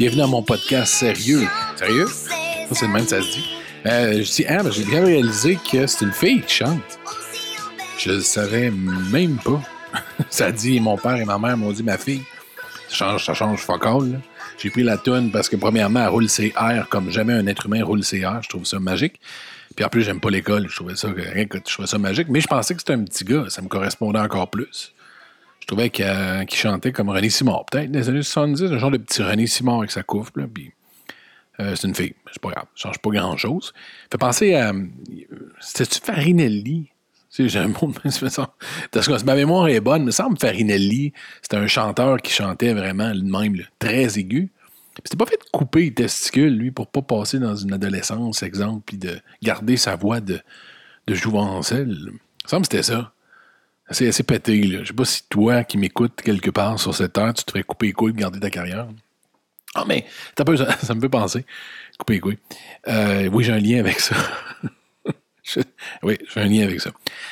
[0.00, 1.46] Bienvenue dans mon podcast sérieux.
[1.76, 2.06] Sérieux?
[2.72, 3.44] C'est le même ça se dit.
[3.84, 6.98] Euh, je dis, ah, ben, j'ai bien réalisé que c'est une fille qui chante.
[7.98, 9.60] Je le savais même pas.
[10.30, 12.22] ça dit, mon père et ma mère m'ont dit, ma fille,
[12.88, 14.22] ça change, ça change focal.
[14.56, 17.66] J'ai pris la tonne parce que, premièrement, elle roule ses airs comme jamais un être
[17.66, 18.40] humain roule ses airs.
[18.42, 19.20] Je trouve ça magique.
[19.76, 20.66] Puis en plus, j'aime pas l'école.
[20.66, 22.28] Je trouvais ça, je trouvais ça magique.
[22.30, 23.44] Mais je pensais que c'était un petit gars.
[23.50, 24.94] Ça me correspondait encore plus.
[25.60, 26.06] Je trouvais qu'il
[26.52, 27.64] chantait comme René Simard.
[27.66, 30.32] Peut-être les années 70, un genre de petit René Simard avec sa couffe.
[30.36, 30.72] Là, puis,
[31.60, 32.14] euh, c'est une fille.
[32.32, 32.66] C'est pas grave.
[32.74, 33.72] Ça change pas grand-chose.
[34.10, 34.72] Fait penser à.
[35.60, 36.90] C'était-tu Farinelli?
[37.38, 40.02] J'ai un mot de ma mémoire est bonne.
[40.02, 44.50] Il me semble Farinelli, c'était un chanteur qui chantait vraiment le même, très aigu.
[45.04, 48.82] C'était pas fait de couper les testicules, lui, pour pas passer dans une adolescence, exemple,
[48.84, 50.40] puis de garder sa voix de,
[51.06, 51.96] de jouvencelle.
[52.00, 53.12] Il me semble que c'était ça.
[53.90, 54.80] C'est assez pété, là.
[54.82, 57.64] Je sais pas si toi, qui m'écoutes quelque part sur cette heure, tu te ferais
[57.64, 58.86] couper les couilles pour garder ta carrière.
[59.74, 60.04] Ah, mais
[60.36, 60.44] ça,
[60.82, 61.44] ça, me fait penser.
[61.98, 62.38] Couper les couilles.
[62.88, 64.16] Euh, oui, j'ai un lien avec ça.
[66.02, 66.90] oui, j'ai un lien avec ça.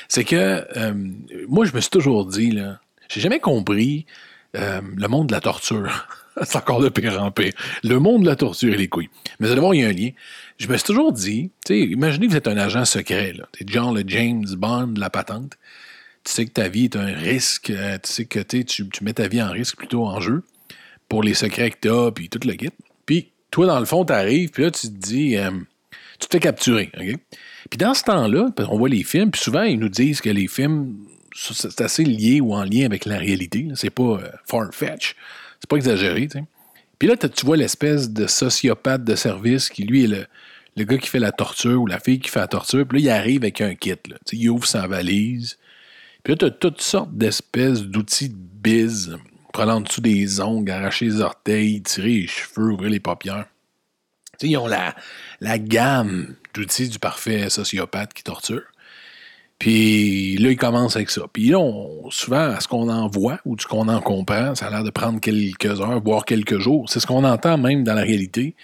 [0.09, 0.95] C'est que euh,
[1.49, 4.07] moi, je me suis toujours dit, là, j'ai jamais compris
[4.57, 6.09] euh, le monde de la torture.
[6.43, 7.53] C'est encore de pire en pire.
[7.83, 9.11] Le monde de la torture et les couilles.
[9.39, 10.11] Mais vous allez voir, il y a un lien.
[10.59, 13.49] Je me suis toujours dit, imaginez que vous êtes un agent secret, là.
[13.53, 15.59] T'es genre le James Bond de la patente.
[16.29, 17.71] Tu sais que ta vie est un risque.
[17.71, 20.45] Euh, tu sais que tu, tu mets ta vie en risque plutôt en jeu
[21.09, 22.69] pour les secrets que tu as, puis tout le kit.
[23.07, 25.39] Puis toi, dans le fond, tu arrives, puis là, tu te dis,
[26.21, 26.91] tu te fais capturer.
[27.01, 27.17] OK?
[27.71, 30.49] Puis dans ce temps-là, on voit les films, puis souvent, ils nous disent que les
[30.49, 30.99] films,
[31.35, 33.67] c'est assez lié ou en lien avec la réalité.
[33.75, 35.17] C'est pas euh, far-fetch.
[35.61, 36.29] C'est pas exagéré.
[36.99, 40.27] Puis là, tu vois l'espèce de sociopathe de service qui, lui, est le,
[40.77, 42.87] le, gars qui fait la torture ou la fille qui fait la torture.
[42.87, 43.97] Puis là, il arrive avec un kit.
[44.11, 44.17] Là.
[44.31, 45.57] Il ouvre sa valise.
[46.29, 49.17] Puis là, tu as toutes sortes d'espèces d'outils de bise.
[49.55, 53.47] En dessous des ongles, arracher les orteils, tirer les cheveux, ouvrir les paupières.
[54.43, 54.95] ils ont la,
[55.59, 58.65] gamme d'outils du parfait sociopathe qui torture.
[59.59, 61.23] Puis là, il commence avec ça.
[61.33, 61.61] Puis là,
[62.11, 64.91] souvent, à ce qu'on en voit ou ce qu'on en comprend, ça a l'air de
[64.91, 66.91] prendre quelques heures, voire quelques jours.
[66.91, 68.55] C'est ce qu'on entend même dans la réalité,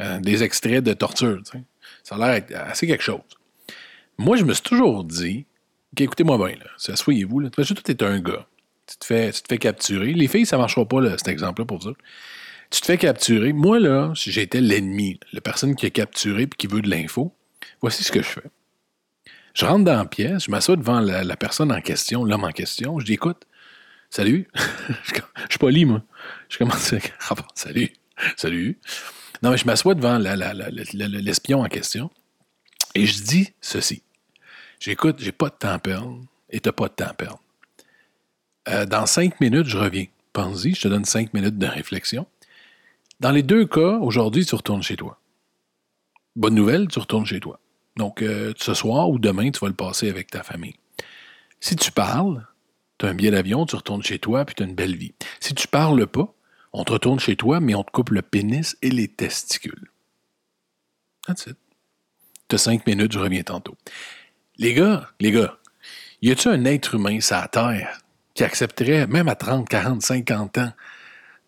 [0.00, 1.40] euh, des extraits de torture.
[2.02, 3.20] Ça a l'air assez quelque chose.
[4.18, 5.46] Moi, je me suis toujours dit,
[5.96, 6.56] écoutez-moi bien,
[6.88, 8.46] asseyez-vous, là, es un gars.
[8.86, 10.12] Tu te, fais, tu te fais capturer.
[10.12, 11.90] Les filles, ça ne marchera pas, cet exemple-là, pour ça.
[12.70, 13.52] Tu te fais capturer.
[13.52, 17.34] Moi, là, si j'étais l'ennemi, la personne qui est capturée et qui veut de l'info,
[17.80, 18.50] voici ce que je fais.
[19.54, 22.98] Je rentre dans la pièce, je m'assois devant la, personne en question, l'homme en question,
[22.98, 23.46] je dis écoute,
[24.10, 24.48] salut.
[25.04, 25.14] je,
[25.48, 26.02] suis pas moi.
[26.48, 26.98] Je commence à
[27.54, 27.90] salut,
[28.36, 28.78] salut.
[29.42, 32.10] Non, mais je m'assois devant l'espion en question
[32.94, 34.02] et je dis ceci.
[34.80, 36.20] J'écoute, j'ai pas de temps à perdre
[36.50, 37.40] et t'as pas de temps à perdre.
[38.68, 40.06] Euh, dans cinq minutes, je reviens.
[40.32, 42.26] Pense-y, je te donne cinq minutes de réflexion.
[43.20, 45.18] Dans les deux cas, aujourd'hui, tu retournes chez toi.
[46.34, 47.58] Bonne nouvelle, tu retournes chez toi.
[47.96, 50.76] Donc, euh, ce soir ou demain, tu vas le passer avec ta famille.
[51.60, 52.46] Si tu parles,
[52.98, 55.14] tu as un billet d'avion, tu retournes chez toi, puis tu as une belle vie.
[55.40, 56.34] Si tu parles pas,
[56.74, 59.90] on te retourne chez toi, mais on te coupe le pénis et les testicules.
[61.26, 61.56] That's it.
[62.48, 63.76] Tu as cinq minutes, je reviens tantôt.
[64.58, 65.58] Les gars, les gars,
[66.22, 67.98] y a-tu un être humain sur la Terre
[68.32, 70.72] qui accepterait, même à 30, 40, 50 ans,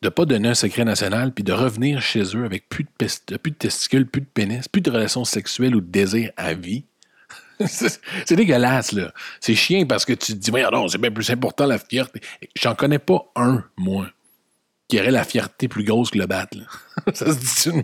[0.03, 3.37] de ne pas donner un secret national, puis de revenir chez eux avec plus de,
[3.37, 6.85] plus de testicules, plus de pénis, plus de relations sexuelles ou de désir à vie?
[7.67, 9.13] c'est dégueulasse, là.
[9.41, 12.21] C'est chiant parce que tu te dis, non, c'est bien plus important la fierté.
[12.61, 14.07] J'en connais pas un, moi,
[14.89, 16.65] qui aurait la fierté plus grosse que le bat, là.
[17.15, 17.83] ça se dit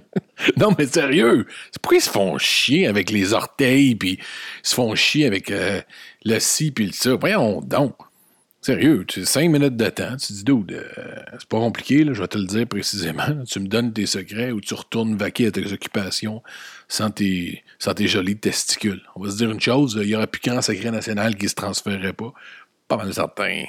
[0.56, 1.46] Non, mais sérieux,
[1.80, 5.80] pourquoi ils se font chier avec les orteils, puis ils se font chier avec euh,
[6.24, 7.14] le ci, puis le ça?
[7.14, 7.96] Voyons donc.
[8.60, 10.84] Sérieux, tu cinq minutes de temps, tu dis, dude, euh,
[11.32, 13.44] c'est pas compliqué, je vais te le dire précisément.
[13.44, 16.44] Tu me donnes tes secrets ou tu retournes vaquer à tes occupations
[16.86, 19.02] sans tes, sans tes jolis testicules.
[19.16, 21.56] On va se dire une chose, il n'y aura plus qu'un secret national qui se
[21.56, 22.32] transférerait pas.
[22.86, 23.64] Pas mal certain.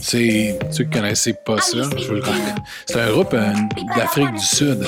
[0.00, 1.78] C'est, ceux qui connaissaient pas ça,
[2.86, 3.52] C'est un groupe euh,
[3.96, 4.86] d'Afrique du Sud.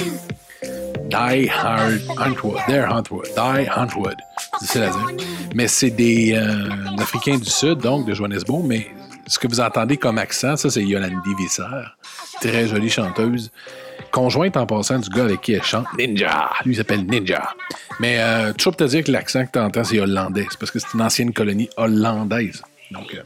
[0.63, 2.59] Die Hard Huntwood.
[2.69, 4.17] Die Huntwood.
[4.61, 5.27] difficile à dire.
[5.55, 8.89] Mais c'est des euh, Africains du Sud, donc de Johannesburg, mais
[9.27, 11.63] ce que vous entendez comme accent, ça, c'est Yolandi Visser,
[12.41, 13.51] très jolie chanteuse,
[14.11, 16.51] conjointe en passant du gars avec qui elle chante, Ninja.
[16.65, 17.55] Lui, il s'appelle Ninja.
[18.01, 20.47] Mais euh, toujours pour te dire que l'accent que tu entends, c'est hollandais.
[20.51, 22.63] C'est parce que c'est une ancienne colonie hollandaise.
[22.91, 23.23] Donc, euh,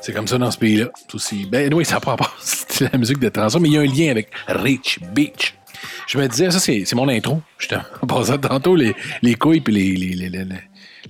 [0.00, 0.86] c'est comme ça dans ce pays-là.
[1.14, 1.46] Aussi.
[1.46, 2.32] Ben, oui, ça prend pas.
[2.40, 5.54] C'est la musique de transition, mais il y a un lien avec Rich Beach.
[6.08, 7.40] Je me disais, ça, c'est mon intro.
[7.58, 10.46] J'étais en passant tantôt les, les couilles puis les, les, les, les,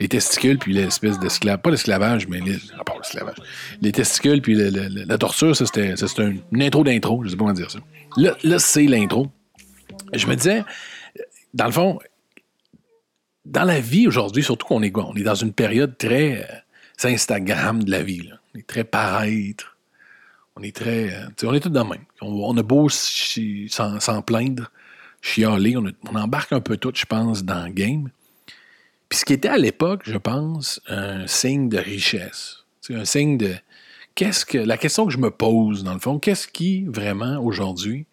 [0.09, 1.63] testicules puis l'espèce d'esclavage.
[1.63, 3.37] Pas l'esclavage, mais les, pas l'esclavage.
[3.81, 5.95] Les testicules puis la torture, ça, c'était
[6.51, 7.23] une intro d'intro.
[7.25, 7.79] Je sais pas comment dire ça.
[8.17, 9.29] Là, là c'est l'intro.
[10.13, 10.65] Je me disais,
[11.55, 11.99] dans le fond,
[13.45, 17.83] dans la vie aujourd'hui, surtout qu'on est, on est dans une période très euh, Instagram
[17.83, 18.23] de la vie.
[18.23, 18.37] Là.
[18.55, 19.77] On est très paraître.
[20.57, 21.15] On est très.
[21.15, 22.05] Euh, on est tous dans le même.
[22.21, 24.71] On, a beau s'en plaindre,
[25.21, 28.11] chialer, on, on, embarque un peu tout, je pense, dans le game.
[29.13, 32.65] Puis ce qui était à l'époque, je pense, un signe de richesse.
[32.81, 33.53] C'est un signe de.
[34.15, 34.57] Qu'est-ce que.
[34.57, 38.07] La question que je me pose, dans le fond, qu'est-ce qui vraiment aujourd'hui,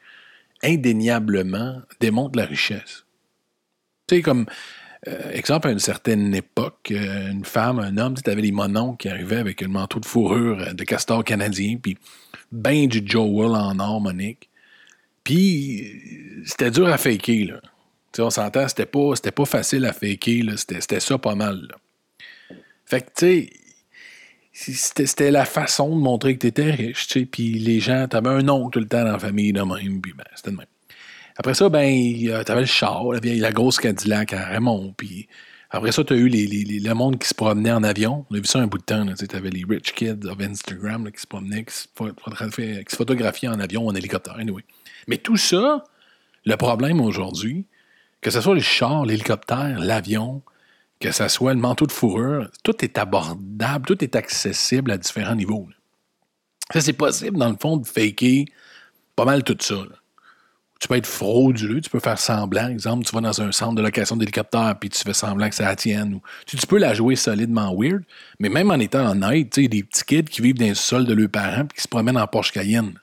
[0.61, 3.05] indéniablement, démontre la richesse?
[4.07, 4.45] Tu sais, comme
[5.07, 8.93] euh, exemple, à une certaine époque, euh, une femme, un homme, tu avais les monons
[8.97, 11.97] qui arrivaient avec un manteau de fourrure euh, de castor canadien, puis
[12.51, 14.49] ben du Joel en or, Monique.
[15.23, 17.61] Puis c'était dur à faker, là.
[18.17, 20.43] On s'entend, c'était pas, c'était pas facile à faker.
[20.57, 21.67] C'était, ça pas mal,
[22.85, 23.49] Fait que, tu
[24.51, 28.49] sais, c'était, la façon de montrer que tu étais riche, puis les gens, t'avais un
[28.49, 30.65] oncle tout le temps dans la famille de même, puis ben, c'était de même.
[31.37, 35.27] Après ça, ben, t'avais le char, la, la grosse Cadillac à Raymond, puis
[35.71, 38.25] après ça, tu as eu les, les, le monde qui se promenait en avion.
[38.29, 39.05] On a vu ça un bout de temps.
[39.13, 43.85] Tu avais les rich kids of Instagram qui se promenaient, qui se, photographiaient en avion
[43.85, 44.37] en hélicoptère.
[45.07, 45.83] Mais tout ça,
[46.45, 47.67] le problème aujourd'hui,
[48.21, 50.41] que ce soit le char, l'hélicoptère, l'avion,
[50.99, 55.35] que ce soit le manteau de fourrure, tout est abordable, tout est accessible à différents
[55.35, 55.67] niveaux.
[56.73, 58.45] Ça, c'est possible, dans le fond, de faker
[59.15, 59.75] pas mal tout ça.
[60.79, 62.69] Tu peux être frauduleux, tu peux faire semblant.
[62.69, 65.65] Exemple, tu vas dans un centre de location d'hélicoptère puis tu fais semblant que ça
[65.65, 66.21] la tienne.
[66.45, 68.03] Tu, peux la jouer solidement weird,
[68.39, 71.05] mais même en étant honnête, tu sais, des petits kids qui vivent dans le sol
[71.05, 72.93] de leurs parents puis qui se promènent en Porsche Cayenne.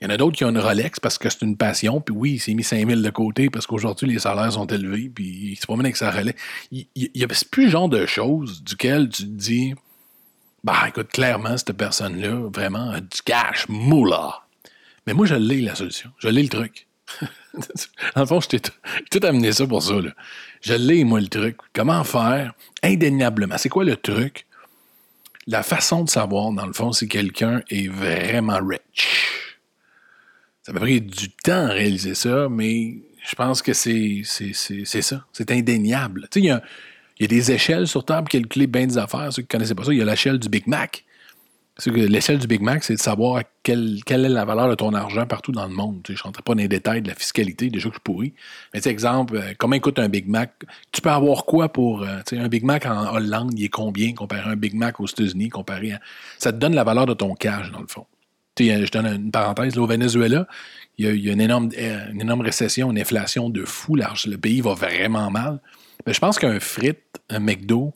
[0.00, 2.14] Il y en a d'autres qui ont une Rolex parce que c'est une passion, puis
[2.14, 5.56] oui, il s'est mis 5000 de côté parce qu'aujourd'hui, les salaires sont élevés, puis il
[5.56, 6.40] se promène avec sa Rolex.
[6.70, 9.74] Il n'y a plus genre de choses duquel tu te dis,
[10.64, 14.42] bah écoute, clairement, cette personne-là, vraiment, du cash, moula.
[15.06, 16.10] Mais moi, je l'ai, la solution.
[16.18, 16.88] Je l'ai, le truc.
[18.14, 19.94] Dans le fond, je t'ai tout amené ça pour ça.
[19.94, 20.10] Là.
[20.60, 21.56] Je l'ai, moi, le truc.
[21.72, 22.52] Comment faire
[22.82, 23.56] indéniablement?
[23.58, 24.46] C'est quoi le truc?
[25.46, 29.45] La façon de savoir, dans le fond, si quelqu'un est vraiment rich.
[30.66, 35.24] Ça m'a pris du temps à réaliser ça, mais je pense que c'est ça.
[35.32, 36.22] C'est indéniable.
[36.22, 36.60] Tu sais, il y a,
[37.20, 39.32] y a, des échelles sur table pour calculer bien des affaires.
[39.32, 41.04] Ceux qui ne connaissaient pas ça, il y a l'échelle du Big Mac.
[41.86, 45.24] L'échelle du Big Mac, c'est de savoir quelle, quelle, est la valeur de ton argent
[45.24, 46.00] partout dans le monde.
[46.08, 48.34] je ne rentrerai pas dans les détails de la fiscalité, déjà que je pourris.
[48.74, 50.52] Mais exemple, euh, comment coûte un Big Mac?
[50.90, 52.02] Tu peux avoir quoi pour.
[52.02, 55.06] Euh, un Big Mac en Hollande, il est combien comparé à un Big Mac aux
[55.06, 56.00] États-Unis, comparé à.
[56.38, 58.06] Ça te donne la valeur de ton cash, dans le fond.
[58.58, 59.76] Je donne une parenthèse.
[59.78, 60.46] au Venezuela,
[60.98, 63.96] il y a, une, énorme, euh, une énorme récession, une inflation de fou.
[63.96, 65.60] Le pays va vraiment mal.
[66.06, 66.96] Mais je pense qu'un frit,
[67.28, 67.92] un McDo,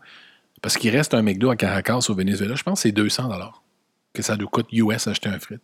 [0.63, 3.29] parce qu'il reste un McDo à Caracas au Venezuela, je pense que c'est 200
[4.13, 5.59] que ça nous coûte US acheter un frit.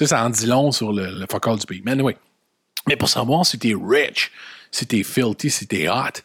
[0.00, 1.82] Ça en dit long sur le, le focal du pays.
[1.84, 2.16] Mais anyway.
[2.88, 4.30] Mais pour savoir si t'es rich,
[4.70, 6.22] si t'es filthy, si t'es hot,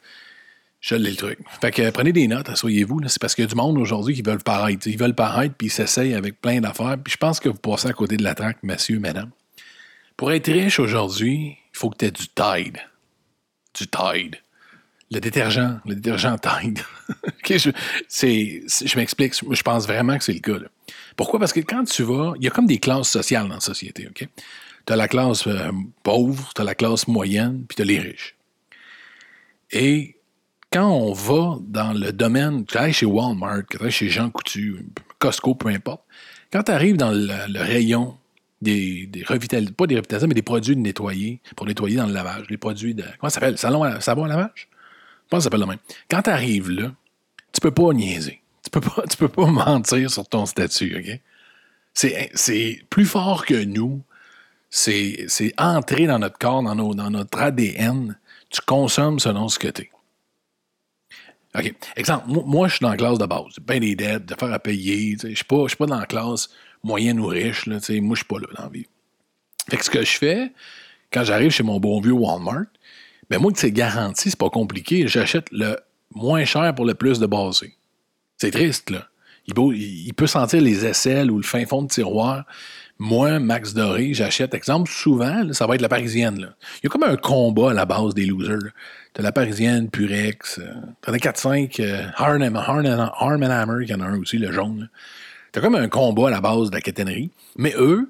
[0.82, 1.40] je l'ai le truc.
[1.62, 3.00] Fait que prenez des notes, asseyez-vous.
[3.08, 4.88] C'est parce qu'il y a du monde aujourd'hui qui veulent paraître.
[4.88, 6.98] Ils veulent paraître, puis ils s'essayent avec plein d'affaires.
[7.02, 9.30] Puis je pense que vous passez à côté de la traque, monsieur, madame.
[10.18, 12.80] Pour être riche aujourd'hui, il faut que tu aies du Tide.
[13.74, 14.38] Du Tide
[15.12, 16.80] le détergent, le détergent Tide.
[17.46, 20.66] je, m'explique, je pense vraiment que c'est le cas.
[21.18, 21.40] Pourquoi?
[21.40, 24.08] Parce que quand tu vas, il y a comme des classes sociales dans la société.
[24.08, 24.28] OK?
[24.86, 25.72] Tu as la classe euh,
[26.02, 28.36] pauvre, tu as la classe moyenne, puis tu as les riches.
[29.72, 30.16] Et
[30.72, 34.86] quand on va dans le domaine, tu travailles chez Walmart, tu travailles chez Jean Coutu,
[35.20, 36.04] Costco, peu importe,
[36.52, 38.18] quand tu arrives dans le, rayon
[38.62, 39.38] des, des pas
[39.88, 43.04] des revitalisations, mais des produits de nettoyer, pour nettoyer dans le lavage, les produits de,
[43.20, 44.70] comment ça s'appelle, salon à, savon lavage?
[45.32, 45.80] pense que ça s'appelle le même.
[46.10, 46.92] Quand tu arrives là,
[47.54, 48.42] tu peux pas niaiser.
[48.64, 51.20] Tu peux pas, tu peux pas mentir sur ton statut, OK?
[51.94, 54.02] C'est plus fort que nous.
[54.70, 58.18] C'est entrer dans notre corps, dans, nos, dans notre ADN.
[58.50, 59.92] Tu consommes selon ce que tu es.
[61.58, 61.74] OK.
[61.98, 63.60] Exemple, moi, je suis dans la classe de base.
[63.62, 65.18] Ben des dettes, de faire à payer.
[65.22, 66.50] Je ne suis pas, dans la classe
[66.84, 67.66] moyenne ou riche.
[67.66, 68.88] Là, moi, je ne suis pas là dans la vie.
[69.70, 70.52] Fait que ce que je fais,
[71.12, 72.66] quand j'arrive chez mon bon vieux Walmart,
[73.30, 75.08] ben, moi, que c'est garanti, c'est pas compliqué.
[75.08, 75.78] J'achète le
[76.14, 77.76] moins cher pour le plus de basé.
[78.38, 79.08] C'est triste, là.
[79.48, 82.46] Il peut, sentir les aisselles ou le fin fond de tiroir.
[83.00, 86.40] Moi, Max Doré, j'achète, exemple, souvent, ça va être la parisienne.
[86.40, 86.56] Là.
[86.78, 88.72] Il y a comme un combat à la base des losers.
[89.14, 94.06] T'as la parisienne, Purex, euh, t'as des 4-5, euh, Arm, and Hammer, qui en a
[94.06, 94.90] un aussi, le jaune.
[95.52, 97.30] T'as comme un combat à la base de la caténerie.
[97.58, 98.10] Mais eux,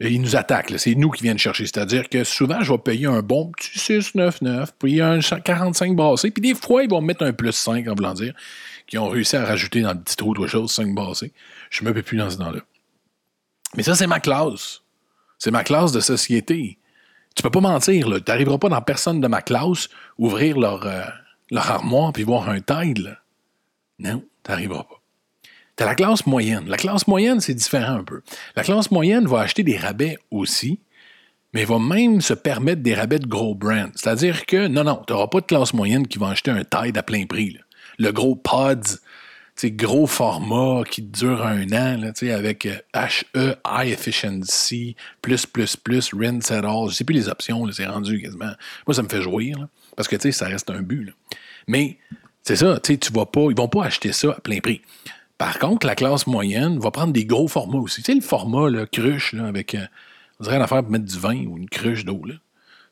[0.00, 0.72] ils nous attaquent.
[0.78, 1.66] C'est nous qui viennent chercher.
[1.66, 6.40] C'est-à-dire que souvent, je vais payer un bon petit 6,99, puis un 45 brassé, puis
[6.40, 8.32] des fois, ils vont mettre un plus 5, en voulant dire,
[8.86, 11.32] qui ont réussi à rajouter dans le petit trou de chose 5 brassés.
[11.68, 12.60] Je ne me peux plus dans ce temps-là.
[13.76, 14.80] Mais ça, c'est ma classe.
[15.38, 16.77] C'est ma classe de société.
[17.38, 18.06] Tu peux pas mentir.
[18.06, 21.04] Tu n'arriveras pas dans personne de ma classe ouvrir leur, euh,
[21.54, 23.16] armoire puis voir un tide.
[24.00, 25.00] Non, tu n'arriveras pas.
[25.76, 26.68] Tu la classe moyenne.
[26.68, 28.22] La classe moyenne, c'est différent un peu.
[28.56, 30.80] La classe moyenne va acheter des rabais aussi,
[31.52, 33.90] mais va même se permettre des rabais de gros brands.
[33.94, 36.98] C'est-à-dire que, non, non, tu n'auras pas de classe moyenne qui va acheter un Tide
[36.98, 37.56] à plein prix.
[38.00, 38.98] Le gros Pods,
[39.66, 46.14] gros format qui dure un an, là, avec HE, euh, High Efficiency, plus, plus, plus,
[46.14, 46.90] rinse at all.
[46.90, 48.52] Je sais plus les options, c'est rendu quasiment.
[48.86, 51.12] Moi, ça me fait jouir, parce que ça reste un but.
[51.66, 51.98] Mais
[52.42, 54.80] c'est ça, tu vas pas, ils vont pas acheter ça à plein prix.
[55.38, 58.02] Par contre, la classe moyenne va prendre des gros formats aussi.
[58.02, 59.86] Tu sais, le format là, cruche, là, avec, euh,
[60.40, 62.22] on dirait une affaire pour mettre du vin ou une cruche d'eau.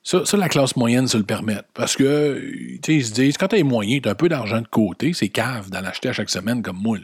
[0.06, 1.58] Ça, la classe moyenne se le permet.
[1.74, 4.14] Parce que, tu sais, ils se disent, quand tu as les moyens, tu as un
[4.14, 6.98] peu d'argent de côté, c'est cave d'en acheter à chaque semaine comme moi.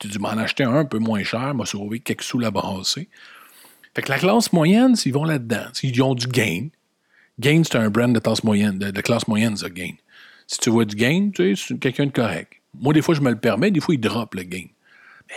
[0.00, 3.08] Tu dis, m'en acheter un un peu moins cher, m'a sauvé quelques sous la brasser.
[3.94, 6.70] Fait que la classe moyenne, s'ils vont là-dedans, s'ils ont du gain,
[7.38, 9.92] gain, c'est un brand de classe moyenne, de, classe moyenne, ça, gain.
[10.48, 12.54] Si tu vois du gain, tu sais, c'est quelqu'un de correct.
[12.74, 14.66] Moi, des fois, je me le permets, des fois, il drop le gain.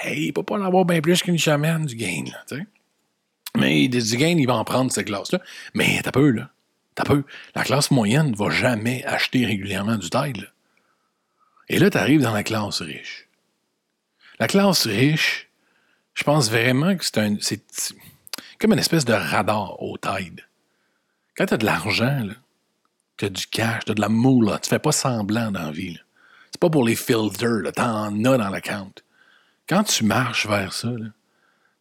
[0.01, 2.65] Hey, il peut pas en avoir bien plus qu'une chamane du gain, tu sais.
[3.55, 5.39] Mais du gain, il va en prendre cette classe-là.
[5.75, 6.50] Mais t'as peu, là.
[7.56, 10.52] La classe moyenne ne va jamais acheter régulièrement du Tide.
[11.70, 13.28] Et là, tu arrives dans la classe riche.
[14.40, 15.50] La classe riche,
[16.14, 17.64] je pense vraiment que c'est
[18.60, 20.42] comme une espèce de radar au Tide.
[21.36, 22.28] Quand tu as de l'argent,
[23.18, 25.72] tu as du cash, tu as de la moule, tu fais pas semblant dans la
[25.72, 26.00] vie.
[26.52, 28.94] C'est pas pour les filters, t'en as dans l'account.
[29.68, 30.92] Quand tu marches vers ça,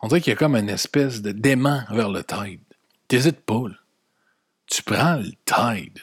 [0.00, 2.60] on dirait qu'il y a comme une espèce de dément vers le tide.
[3.08, 3.64] T'hésites pas.
[4.66, 5.98] Tu prends le tide.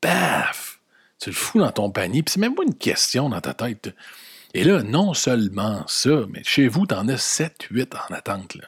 [0.00, 0.80] Paf!
[1.18, 3.94] Tu le fous dans ton panier, puis c'est même pas une question dans ta tête.
[4.54, 8.54] Et là, non seulement ça, mais chez vous, t'en as 7-8 en attente.
[8.56, 8.64] Là.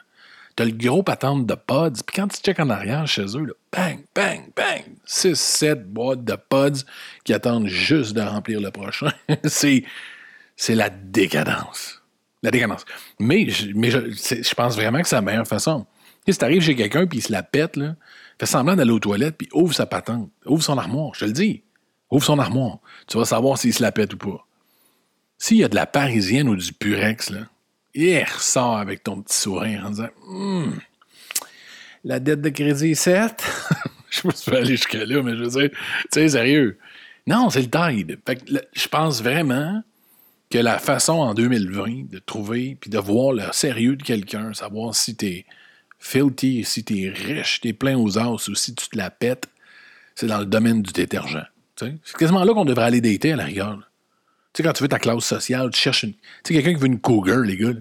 [0.55, 3.99] T'as le gros patente de pods, puis quand tu checkes en arrière chez eux, bang,
[4.15, 6.85] bang, bang, 6-7 boîtes de pods
[7.25, 9.11] qui attendent juste de remplir le prochain.
[9.43, 9.83] c'est,
[10.55, 12.01] c'est la décadence.
[12.41, 12.85] La décadence.
[13.19, 15.85] Mais, mais je, je, pense vraiment que c'est la meilleure façon.
[16.27, 17.95] si tu arrives chez quelqu'un puis il se la pète, là,
[18.39, 21.31] fait semblant d'aller aux toilettes puis ouvre sa patente, ouvre son armoire, je te le
[21.31, 21.63] dis.
[22.11, 22.79] Ouvre son armoire.
[23.07, 24.45] Tu vas savoir s'il se la pète ou pas.
[25.37, 27.47] S'il y a de la parisienne ou du purex, là,
[27.93, 30.79] il ressort avec ton petit sourire en disant hum,
[32.03, 33.43] La dette de crédit est 7.
[34.09, 36.77] je sais pas si aller jusqu'à là, mais je veux dire, tu sais, sérieux.
[37.27, 38.19] Non, c'est le tide.
[38.25, 39.81] Fait que, je pense vraiment
[40.49, 44.93] que la façon en 2020 de trouver puis de voir le sérieux de quelqu'un, savoir
[44.93, 45.45] si t'es
[45.99, 49.47] filthy, si t'es riche, t'es plein aux os ou si tu te la pètes,
[50.15, 51.45] c'est dans le domaine du détergent.
[51.77, 53.77] C'est quasiment là qu'on devrait aller dater à la rigueur.
[54.53, 56.13] Tu sais, quand tu veux ta classe sociale, tu cherches une.
[56.13, 57.73] Tu sais, quelqu'un qui veut une cougar, les gars.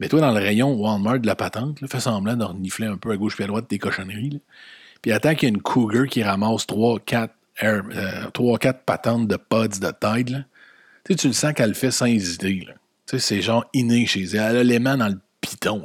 [0.00, 3.12] Mais toi, dans le rayon Walmart de la patente, fais semblant de renifler un peu
[3.12, 4.40] à gauche et à droite tes cochonneries.
[5.02, 7.28] Puis attends qu'il y ait une cougar qui ramasse 3-4
[7.62, 10.32] euh, patentes de pods de.
[10.32, 10.44] Là
[11.04, 12.60] tu, le sens qu'elle le fait sans hésiter.
[12.60, 12.72] Tu
[13.06, 14.40] sais, c'est genre inné chez elle.
[14.40, 15.82] Elle a les mains dans le piton.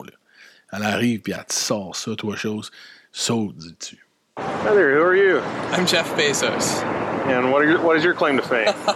[0.71, 2.71] Elle arrive puis elle te sort ça, toi, chose.
[3.11, 3.97] Saute, dis-tu.
[4.37, 5.39] Hi there, who are you?
[5.71, 6.83] I'm Jeff Bezos.
[7.27, 8.67] And what, are your, what is your claim to fame?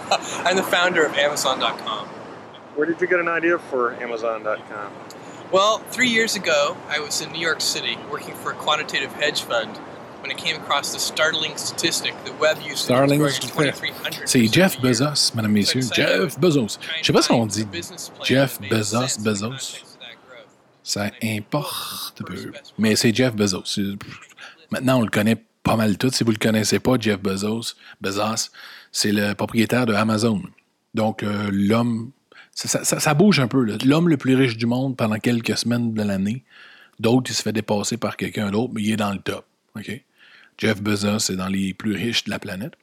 [0.45, 2.07] I'm the founder of Amazon.com.
[2.75, 4.91] Where did you get an idea for Amazon.com?
[5.51, 9.41] Well, three years ago, I was in New York City working for a quantitative hedge
[9.41, 9.77] fund
[10.21, 13.27] when it came across the startling statistic that web usage startling
[14.25, 15.89] C'est Jeff Bezos, mesdames, messieurs.
[15.91, 16.77] Jeff Bezos.
[17.01, 17.65] Je sais pas si on dit
[18.23, 19.88] Jeff Bezos, Bezos.
[20.89, 22.51] Ça importe peu.
[22.79, 23.79] Mais c'est Jeff Bezos.
[24.71, 26.09] Maintenant, on le connaît pas mal tout.
[26.09, 28.49] Si vous le connaissez pas, Jeff Bezos, Bezos,
[28.91, 30.41] c'est le propriétaire de Amazon.
[30.95, 32.09] Donc, euh, l'homme,
[32.55, 33.77] ça, bouge un peu.
[33.85, 36.43] L'homme le plus riche du monde pendant quelques semaines de l'année.
[36.99, 39.45] D'autres, il se fait dépasser par quelqu'un d'autre, mais il est dans le top.
[40.57, 42.73] Jeff Bezos est dans les plus riches de la planète.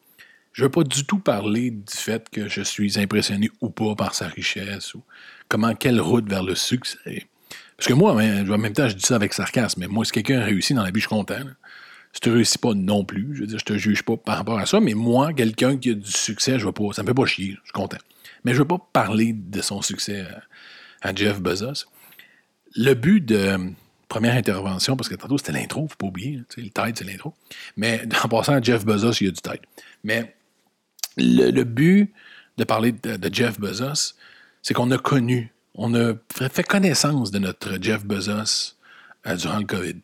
[0.53, 3.97] Je ne veux pas du tout parler du fait que je suis impressionné ou pas
[3.97, 5.03] par sa richesse ou
[5.49, 7.27] comment, quelle route vers le succès.
[7.77, 10.43] Parce que moi, en même temps, je dis ça avec sarcasme, mais moi, si quelqu'un
[10.43, 11.45] réussit dans la vie, je suis content.
[12.13, 14.59] Si tu réussis pas non plus, je veux dire, je te juge pas par rapport
[14.59, 17.15] à ça, mais moi, quelqu'un qui a du succès, je veux pas, ça me fait
[17.15, 17.99] pas chier, je suis content.
[18.45, 20.25] Mais je veux pas parler de son succès
[21.03, 21.85] à, Jeff Bezos.
[22.75, 23.59] Le but de
[24.09, 27.35] première intervention, parce que tantôt c'était l'intro, faut pas oublier, le tide, c'est l'intro.
[27.77, 29.61] Mais en passant à Jeff Bezos, il y a du tide.
[30.03, 30.35] Mais
[31.19, 32.15] le, le but
[32.57, 34.15] de parler de, de Jeff Bezos,
[34.63, 36.15] c'est qu'on a connu, on a
[36.51, 38.75] fait connaissance de notre Jeff Bezos
[39.27, 39.97] euh, durant le COVID.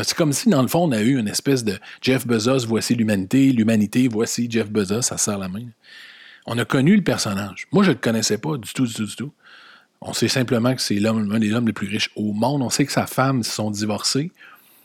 [0.00, 2.94] C'est comme si, dans le fond, on a eu une espèce de Jeff Bezos, voici
[2.94, 5.66] l'humanité, l'humanité, voici Jeff Bezos, ça sert la main.
[6.46, 7.66] On a connu le personnage.
[7.72, 9.32] Moi, je ne le connaissais pas du tout, du tout, du tout.
[10.00, 12.62] On sait simplement que c'est l'homme, un des hommes les plus riches au monde.
[12.62, 14.30] On sait que sa femme se sont divorcés.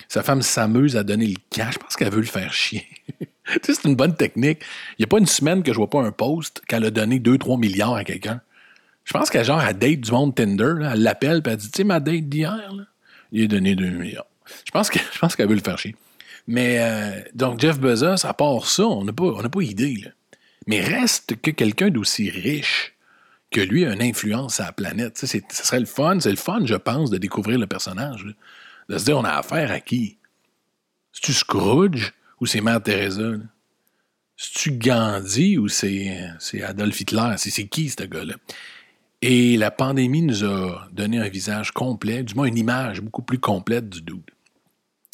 [0.09, 2.87] Sa femme s'amuse à donner le cash parce qu'elle veut le faire chier.
[3.61, 4.61] c'est une bonne technique.
[4.97, 7.19] Il n'y a pas une semaine que je vois pas un post qu'elle a donné
[7.19, 8.41] 2-3 milliards à quelqu'un.
[9.03, 11.77] Je pense qu'elle genre à date du monde Tinder, elle l'appelle et elle dit Tu
[11.77, 12.71] sais, ma date d'hier,
[13.31, 14.25] il a donné 2 milliards.
[14.65, 15.95] Je pense qu'elle veut le faire chier.
[16.47, 20.05] Mais euh, donc Jeff Bezos, à part ça, on n'a pas, pas idée.
[20.67, 22.93] Mais reste que quelqu'un d'aussi riche
[23.51, 25.17] que lui a une influence sur la planète.
[25.17, 28.25] Ce serait le fun, c'est le fun, je pense, de découvrir le personnage.
[28.89, 30.17] De se dire, on a affaire à qui?
[31.13, 33.33] C'est-tu Scrooge ou c'est Mère Teresa?
[34.35, 37.35] C'est-tu Gandhi ou c'est c'est Adolf Hitler?
[37.37, 38.33] C'est qui, ce gars-là?
[39.25, 43.39] Et la pandémie nous a donné un visage complet, du moins une image beaucoup plus
[43.39, 44.19] complète du dude.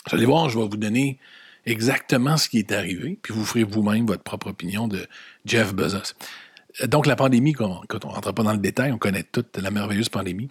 [0.08, 1.20] Vous allez voir, je vais vous donner
[1.68, 5.06] exactement ce qui est arrivé, puis vous ferez vous-même votre propre opinion de
[5.46, 6.16] Jeff Bezos.
[6.88, 9.70] Donc, la pandémie, quand on ne rentre pas dans le détail, on connaît toute la
[9.70, 10.50] merveilleuse pandémie.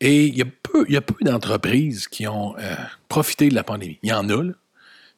[0.00, 0.86] Et il y a peu,
[1.20, 2.76] d'entreprises qui ont euh,
[3.10, 3.98] profité de la pandémie.
[4.02, 4.52] Il y en a, là.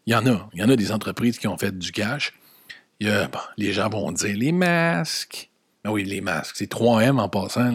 [0.07, 0.51] Il y en a.
[0.53, 2.33] Il y en a des entreprises qui ont fait du cash.
[2.99, 5.49] Les gens vont dire les masques.
[5.87, 6.57] Ah oui, les masques.
[6.59, 7.72] C'est 3M en passant.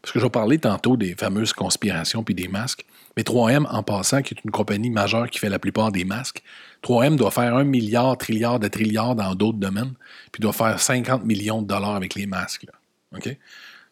[0.00, 2.84] Parce que je vais tantôt des fameuses conspirations puis des masques.
[3.16, 6.42] Mais 3M en passant, qui est une compagnie majeure qui fait la plupart des masques,
[6.82, 9.92] 3M doit faire un milliard, trilliard de trilliards dans d'autres domaines,
[10.32, 12.64] puis doit faire 50 millions de dollars avec les masques.
[12.64, 12.72] Là.
[13.18, 13.36] OK?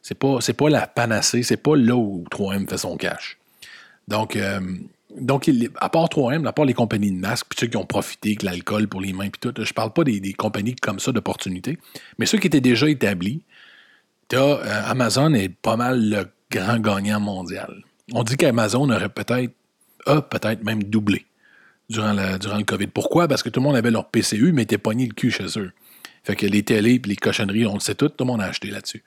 [0.03, 3.39] C'est pas, pas la panacée, c'est pas là où 3M fait son cash.
[4.09, 4.61] Donc, euh,
[5.19, 8.31] donc à part 3M, à part les compagnies de masques, puis ceux qui ont profité
[8.31, 11.79] avec l'alcool pour les mains, puis tout, je parle pas des, compagnies comme ça d'opportunités,
[12.19, 13.43] mais ceux qui étaient déjà établis,
[14.29, 17.83] t'as, euh, Amazon est pas mal le grand gagnant mondial.
[18.13, 19.53] On dit qu'Amazon aurait peut-être,
[20.07, 21.25] a peut-être même doublé
[21.89, 22.89] durant, durant le COVID.
[22.89, 23.29] Pourquoi?
[23.29, 25.73] Parce que tout le monde avait leur PCU, mais était pogné le cul chez eux.
[26.25, 28.47] Fait que les télés et les cochonneries, on le sait tout, tout le monde a
[28.47, 29.03] acheté là-dessus.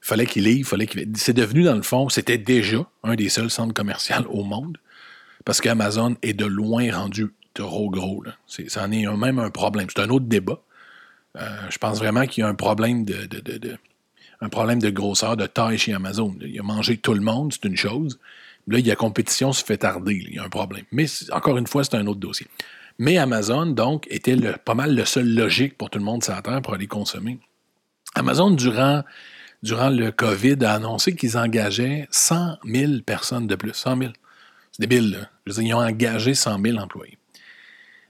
[0.00, 1.10] Fallait qu'il livre, fallait qu'il.
[1.16, 4.78] C'est devenu, dans le fond, c'était déjà un des seuls centres commerciaux au monde.
[5.44, 8.24] Parce qu'Amazon est de loin rendu trop gros.
[8.46, 9.86] Ça en est même un problème.
[9.94, 10.60] C'est un autre débat.
[11.36, 13.28] Euh, je pense vraiment qu'il y a un problème de,
[14.40, 16.34] un problème de grosseur, de taille chez Amazon.
[16.40, 18.18] Il a mangé tout le monde, c'est une chose.
[18.66, 20.24] Là, il y a compétition, se fait tarder.
[20.28, 20.84] Il y a un problème.
[20.92, 22.46] Mais encore une fois, c'est un autre dossier.
[22.98, 26.42] Mais Amazon, donc, était pas mal le seul logique pour tout le monde sur la
[26.42, 27.38] Terre pour aller consommer.
[28.14, 29.02] Amazon, durant,
[29.62, 33.74] durant le COVID, a annoncé qu'ils engageaient 100 000 personnes de plus.
[33.74, 34.12] 100 000.
[34.72, 35.30] C'est débile, là.
[35.46, 37.18] Ils ont engagé 100 000 employés.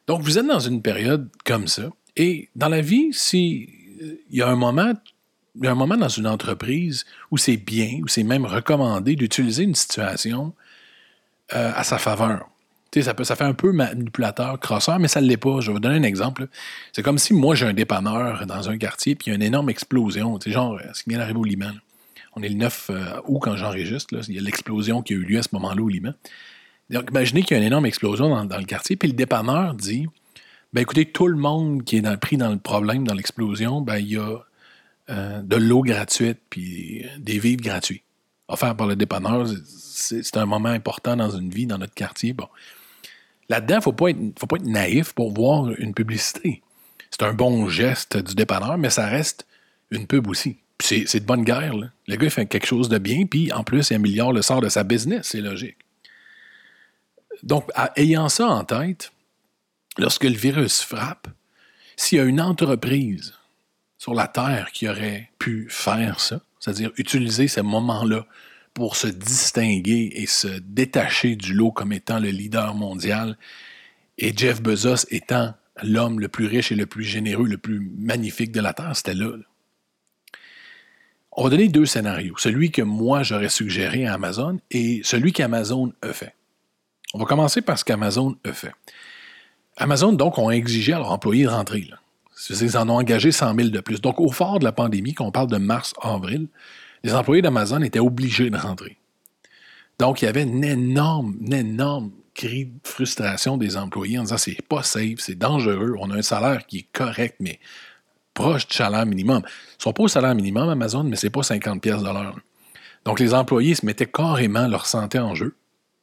[0.06, 1.90] Donc, vous êtes dans une période comme ça.
[2.16, 3.68] Et dans la vie, si
[4.02, 4.92] euh, y a un moment,
[5.56, 9.16] il y a un moment dans une entreprise où c'est bien, où c'est même recommandé
[9.16, 10.54] d'utiliser une situation
[11.54, 12.48] euh, à sa faveur.
[13.02, 15.60] Ça, peut, ça fait un peu manipulateur, crosseur, mais ça ne l'est pas.
[15.60, 16.46] Je vais vous donner un exemple.
[16.92, 19.42] C'est comme si moi, j'ai un dépanneur dans un quartier, puis il y a une
[19.42, 20.38] énorme explosion.
[20.38, 21.72] Tu genre, ce qui vient d'arriver au Liban.
[22.36, 24.14] On est le 9 euh, août quand j'enregistre.
[24.28, 26.12] Il y a l'explosion qui a eu lieu à ce moment-là au Liban.
[26.90, 30.06] Donc, imaginez qu'il y a une énorme explosion dans, le quartier, puis le dépanneur dit
[30.72, 34.08] ben écoutez, tout le monde qui est pris dans le problème, dans l'explosion, ben il
[34.08, 34.38] y a
[35.10, 38.02] euh, de l'eau gratuite, puis des vivres gratuits.
[38.48, 42.32] Offert par le dépanneur, c'est un moment important dans une vie, dans notre quartier.
[42.32, 42.48] Bon.
[43.48, 44.10] Là-dedans, il ne faut, pas
[44.56, 46.62] être- naïf pour voir une publicité.
[47.10, 49.46] C'est un bon geste du dépanneur, mais ça reste
[49.90, 50.56] une pub aussi.
[50.80, 51.74] C'est- de bonne guerre.
[51.76, 51.86] là.
[52.08, 54.68] Le gars fait quelque chose de bien, puis en plus, il améliore le sort de
[54.68, 55.76] sa business, c'est logique.
[57.42, 59.12] Donc, ayant ça en tête,
[59.98, 61.28] lorsque le virus frappe,
[61.96, 63.34] s'il y a une entreprise
[63.98, 68.26] sur la Terre qui aurait pu faire ça, c'est-à-dire utiliser ces moments-là
[68.72, 73.36] pour se distinguer et se détacher du lot comme étant le leader mondial,
[74.18, 78.52] et Jeff Bezos étant l'homme le plus riche et le plus généreux, le plus magnifique
[78.52, 79.30] de la Terre, c'était là.
[81.32, 82.36] On va donner deux scénarios.
[82.38, 86.34] Celui que moi j'aurais suggéré à Amazon et celui qu'Amazon a fait.
[87.14, 88.72] On va commencer par ce qu'Amazon a fait.
[89.76, 91.88] Amazon, donc, ont exigé à leurs employés de rentrer.
[92.46, 94.00] Qu'ils en ont engagé 100 000 de plus.
[94.00, 96.48] Donc, au fort de la pandémie, qu'on parle de mars-avril,
[97.04, 98.98] les employés d'Amazon étaient obligés de rentrer.
[100.00, 104.38] Donc, il y avait une énorme, une énorme cris de frustration des employés en disant
[104.38, 107.60] c'est pas safe, c'est dangereux, on a un salaire qui est correct, mais
[108.34, 109.42] proche du salaire minimum.
[109.78, 112.40] Ils sont pas au salaire minimum Amazon, mais c'est pas 50 pièces de l'heure.
[113.04, 115.54] Donc les employés se mettaient carrément leur santé en jeu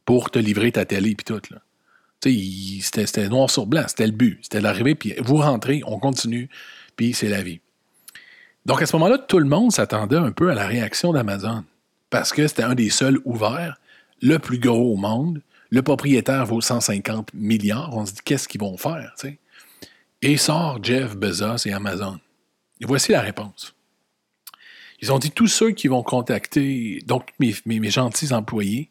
[0.06, 1.42] pour te livrer ta télé puis tout.
[2.24, 4.40] C'était, c'était noir sur blanc, c'était le but.
[4.44, 6.50] C'était l'arrivée, puis vous rentrez, on continue,
[6.96, 7.60] puis c'est la vie.
[8.66, 11.64] Donc à ce moment-là, tout le monde s'attendait un peu à la réaction d'Amazon.
[12.10, 13.80] Parce que c'était un des seuls ouverts,
[14.22, 15.42] le plus gros au monde.
[15.72, 17.96] Le propriétaire vaut 150 milliards.
[17.96, 19.16] On se dit, qu'est-ce qu'ils vont faire?
[20.22, 22.20] Et sort Jeff Bezos et Amazon.
[22.82, 23.74] Et voici la réponse.
[25.02, 28.90] Ils ont dit tous ceux qui vont contacter, donc mes, mes, gentils employés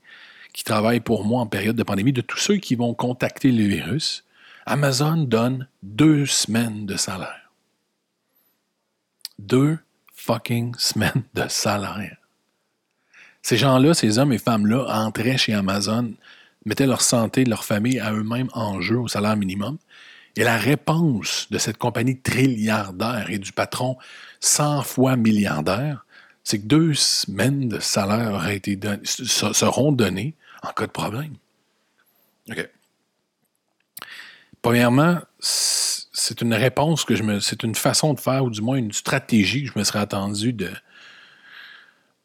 [0.53, 3.65] qui travaillent pour moi en période de pandémie, de tous ceux qui vont contacter le
[3.65, 4.25] virus,
[4.67, 7.51] Amazon donne deux semaines de salaire.
[9.39, 9.79] Deux
[10.15, 12.17] fucking semaines de salaire.
[13.43, 16.13] Ces gens-là, ces hommes et femmes-là, entraient chez Amazon,
[16.67, 19.79] mettaient leur santé, leur famille à eux-mêmes en jeu au salaire minimum,
[20.37, 23.97] et la réponse de cette compagnie trilliardaire et du patron
[24.41, 26.05] 100 fois milliardaire,
[26.45, 31.35] c'est que deux semaines de salaire été seront données en cas de problème.
[32.51, 32.69] OK.
[34.63, 37.41] Premièrement, c'est une réponse que je me.
[37.41, 40.53] C'est une façon de faire, ou du moins une stratégie que je me serais attendu
[40.53, 40.71] de,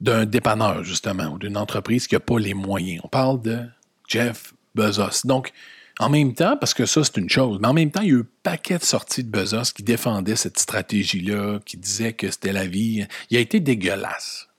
[0.01, 3.01] d'un dépanneur, justement, ou d'une entreprise qui n'a pas les moyens.
[3.03, 3.63] On parle de
[4.07, 5.25] Jeff Bezos.
[5.25, 5.53] Donc,
[5.99, 8.11] en même temps, parce que ça, c'est une chose, mais en même temps, il y
[8.11, 12.29] a eu un paquet de sorties de Bezos qui défendaient cette stratégie-là, qui disaient que
[12.29, 13.07] c'était la vie.
[13.29, 14.49] Il a été dégueulasse.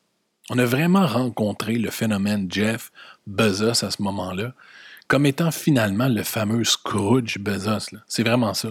[0.49, 2.91] On a vraiment rencontré le phénomène Jeff
[3.27, 4.53] Bezos à ce moment-là
[5.09, 7.97] comme étant finalement le fameux Scrooge Bezos.
[8.09, 8.69] C'est vraiment ça.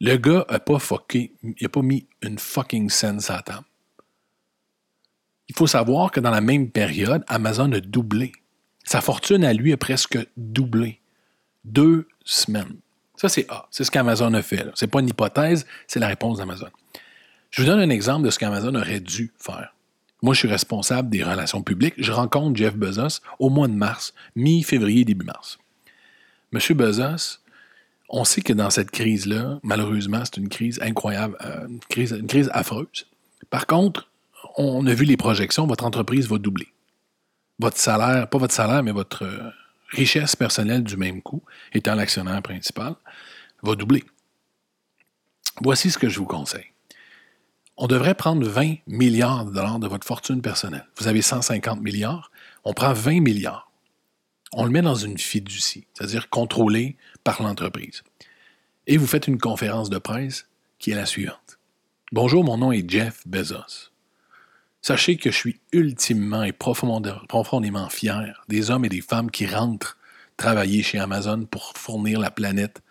[0.00, 3.64] Le gars n'a pas fucké, il n'a pas mis une fucking scène à table.
[5.48, 8.32] Il faut savoir que dans la même période, Amazon a doublé.
[8.84, 11.00] Sa fortune à lui a presque doublé
[11.64, 12.76] deux semaines.
[13.16, 13.66] Ça, c'est A.
[13.70, 14.66] C'est ce qu'Amazon a fait.
[14.74, 16.68] Ce n'est pas une hypothèse, c'est la réponse d'Amazon.
[17.50, 19.74] Je vous donne un exemple de ce qu'Amazon aurait dû faire.
[20.22, 21.94] Moi, je suis responsable des relations publiques.
[21.98, 25.58] Je rencontre Jeff Bezos au mois de mars, mi-février, début mars.
[26.50, 27.38] Monsieur Bezos,
[28.08, 31.80] on sait que dans cette crise-là, malheureusement, c'est une crise incroyable, euh, une,
[32.26, 33.06] crise, affreuse.
[33.50, 34.10] Par contre,
[34.56, 36.68] on a vu les projections, votre entreprise va doubler.
[37.58, 39.50] Votre salaire, pas votre salaire, mais votre euh,
[39.90, 42.94] richesse personnelle du même coup, étant l'actionnaire principal,
[43.62, 44.04] va doubler.
[45.60, 46.66] Voici ce que je vous conseille.
[47.80, 50.88] On devrait prendre 20 milliards de dollars de votre fortune personnelle.
[50.96, 52.32] Vous avez 150 milliards,
[52.64, 53.70] on prend 20 milliards.
[54.52, 58.02] On le met dans une fiducie, c'est-à-dire contrôlée par l'entreprise.
[58.88, 60.48] Et vous faites une conférence de presse
[60.80, 61.60] qui est la suivante.
[62.10, 63.92] Bonjour, mon nom est Jeff Bezos.
[64.82, 69.98] Sachez que je suis ultimement et profondément fier des hommes et des femmes qui rentrent
[70.36, 72.82] travailler chez Amazon pour fournir la planète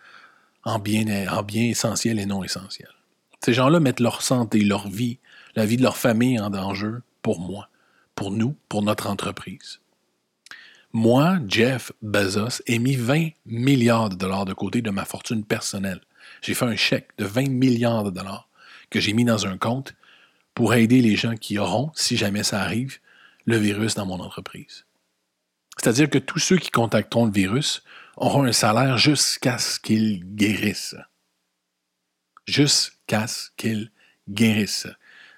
[0.64, 2.97] en biens en bien essentiels et non essentiels.
[3.48, 5.20] Ces gens-là mettent leur santé, leur vie,
[5.56, 7.70] la vie de leur famille en danger pour moi,
[8.14, 9.80] pour nous, pour notre entreprise.
[10.92, 16.02] Moi, Jeff Bezos, ai mis 20 milliards de dollars de côté de ma fortune personnelle.
[16.42, 18.50] J'ai fait un chèque de 20 milliards de dollars
[18.90, 19.96] que j'ai mis dans un compte
[20.54, 22.98] pour aider les gens qui auront, si jamais ça arrive,
[23.46, 24.84] le virus dans mon entreprise.
[25.78, 27.82] C'est-à-dire que tous ceux qui contacteront le virus
[28.18, 30.98] auront un salaire jusqu'à ce qu'ils guérissent.
[32.46, 32.97] Jusqu'à
[33.28, 33.92] ce qu'ils
[34.30, 34.88] guérissent.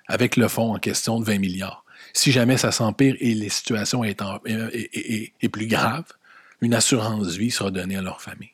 [0.08, 1.86] Avec le fonds en question de 20 milliards.
[2.14, 4.20] Si jamais ça s'empire et les situations est,
[5.52, 6.12] plus graves,
[6.62, 8.54] une assurance vie sera donnée à leur famille.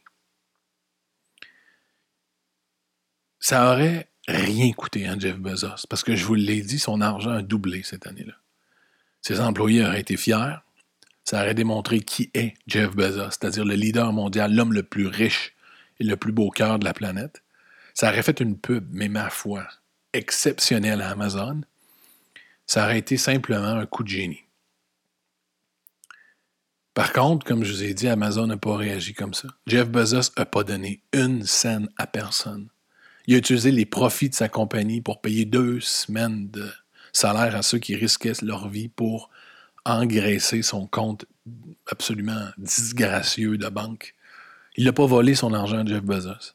[3.40, 7.32] Ça aurait rien coûté à Jeff Bezos, parce que je vous l'ai dit, son argent
[7.32, 8.34] a doublé cette année-là.
[9.22, 10.58] Ses employés auraient été fiers.
[11.24, 15.54] Ça aurait démontré qui est Jeff Bezos, c'est-à-dire le leader mondial, l'homme le plus riche
[16.00, 17.45] et le plus beau cœur de la planète.
[17.96, 19.66] Ça aurait fait une pub, mais ma foi,
[20.12, 21.62] exceptionnelle à Amazon.
[22.68, 24.44] Ça aurait été simplement un coup de génie.
[26.94, 29.48] Par contre, comme je vous ai dit, Amazon n'a pas réagi comme ça.
[29.66, 32.68] Jeff Bezos n'a pas donné une scène à personne.
[33.28, 36.70] Il a utilisé les profits de sa compagnie pour payer deux semaines de
[37.14, 39.30] salaire à ceux qui risquaient leur vie pour
[39.86, 41.26] engraisser son compte
[41.88, 44.16] absolument disgracieux de banque.
[44.76, 46.55] Il n'a pas volé son argent à Jeff Bezos.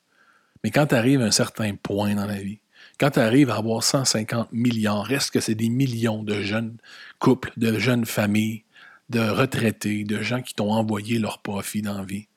[0.62, 2.60] Mais quand tu arrives à un certain point dans la vie,
[2.98, 6.76] quand tu arrives à avoir 150 millions, reste que c'est des millions de jeunes
[7.18, 8.64] couples, de jeunes familles,
[9.08, 12.28] de retraités, de gens qui t'ont envoyé leurs profits dans la vie.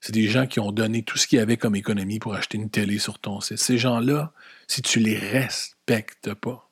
[0.00, 2.56] C'est des gens qui ont donné tout ce qu'il y avait comme économie pour acheter
[2.56, 3.58] une télé sur ton site.
[3.58, 4.32] Ces gens-là,
[4.68, 6.70] si tu les respectes pas,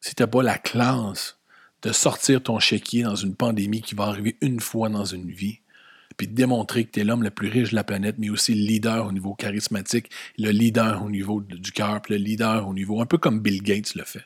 [0.00, 1.38] si tu n'as pas la classe
[1.82, 5.61] de sortir ton chéquier dans une pandémie qui va arriver une fois dans une vie,
[6.16, 8.54] puis de démontrer que tu es l'homme le plus riche de la planète, mais aussi
[8.54, 13.00] le leader au niveau charismatique, le leader au niveau du cœur, le leader au niveau,
[13.00, 14.24] un peu comme Bill Gates le fait.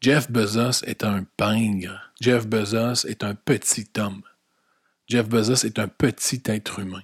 [0.00, 2.12] Jeff Bezos est un pingre.
[2.20, 4.22] Jeff Bezos est un petit homme.
[5.08, 7.02] Jeff Bezos est un petit être humain.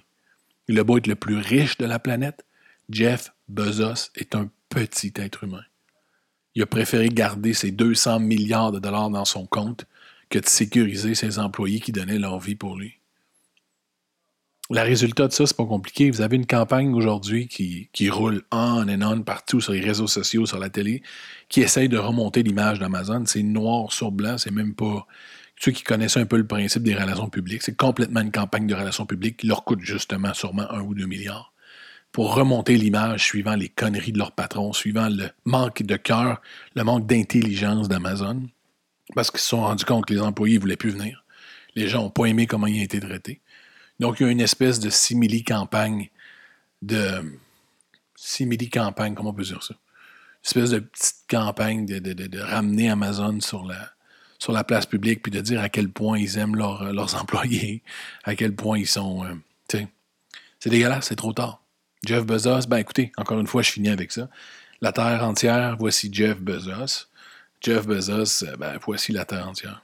[0.67, 2.45] Il a beau être le plus riche de la planète,
[2.89, 5.63] Jeff Bezos est un petit être humain.
[6.55, 9.85] Il a préféré garder ses 200 milliards de dollars dans son compte
[10.29, 13.00] que de sécuriser ses employés qui donnaient leur vie pour lui.
[14.73, 16.09] Le résultat de ça, c'est pas compliqué.
[16.11, 20.07] Vous avez une campagne aujourd'hui qui, qui, roule on et on partout sur les réseaux
[20.07, 21.03] sociaux, sur la télé,
[21.49, 23.25] qui essaye de remonter l'image d'Amazon.
[23.25, 25.05] C'est noir sur blanc, c'est même pas.
[25.59, 28.73] Ceux qui connaissent un peu le principe des relations publiques, c'est complètement une campagne de
[28.73, 31.51] relations publiques qui leur coûte justement sûrement un ou deux milliards
[32.13, 36.41] pour remonter l'image suivant les conneries de leur patron, suivant le manque de cœur,
[36.75, 38.43] le manque d'intelligence d'Amazon,
[39.15, 41.25] parce qu'ils se sont rendus compte que les employés ne voulaient plus venir.
[41.75, 43.41] Les gens n'ont pas aimé comment ils ont été traités.
[44.01, 46.09] Donc, il y a une espèce de simili-campagne
[46.81, 47.37] de.
[48.15, 49.75] Simili-campagne, comment on peut dire ça?
[49.75, 53.91] Une espèce de petite campagne de, ramener Amazon sur la,
[54.39, 57.83] sur la place publique, puis de dire à quel point ils aiment leurs employés,
[58.23, 59.23] à quel point ils sont.
[59.23, 59.35] Euh,
[60.59, 61.63] c'est dégueulasse, c'est trop tard.
[62.05, 64.29] Jeff Bezos, ben écoutez, encore une fois, je finis avec ça.
[64.81, 67.07] La Terre entière, voici Jeff Bezos.
[67.61, 69.83] Jeff Bezos, euh, ben voici la Terre entière.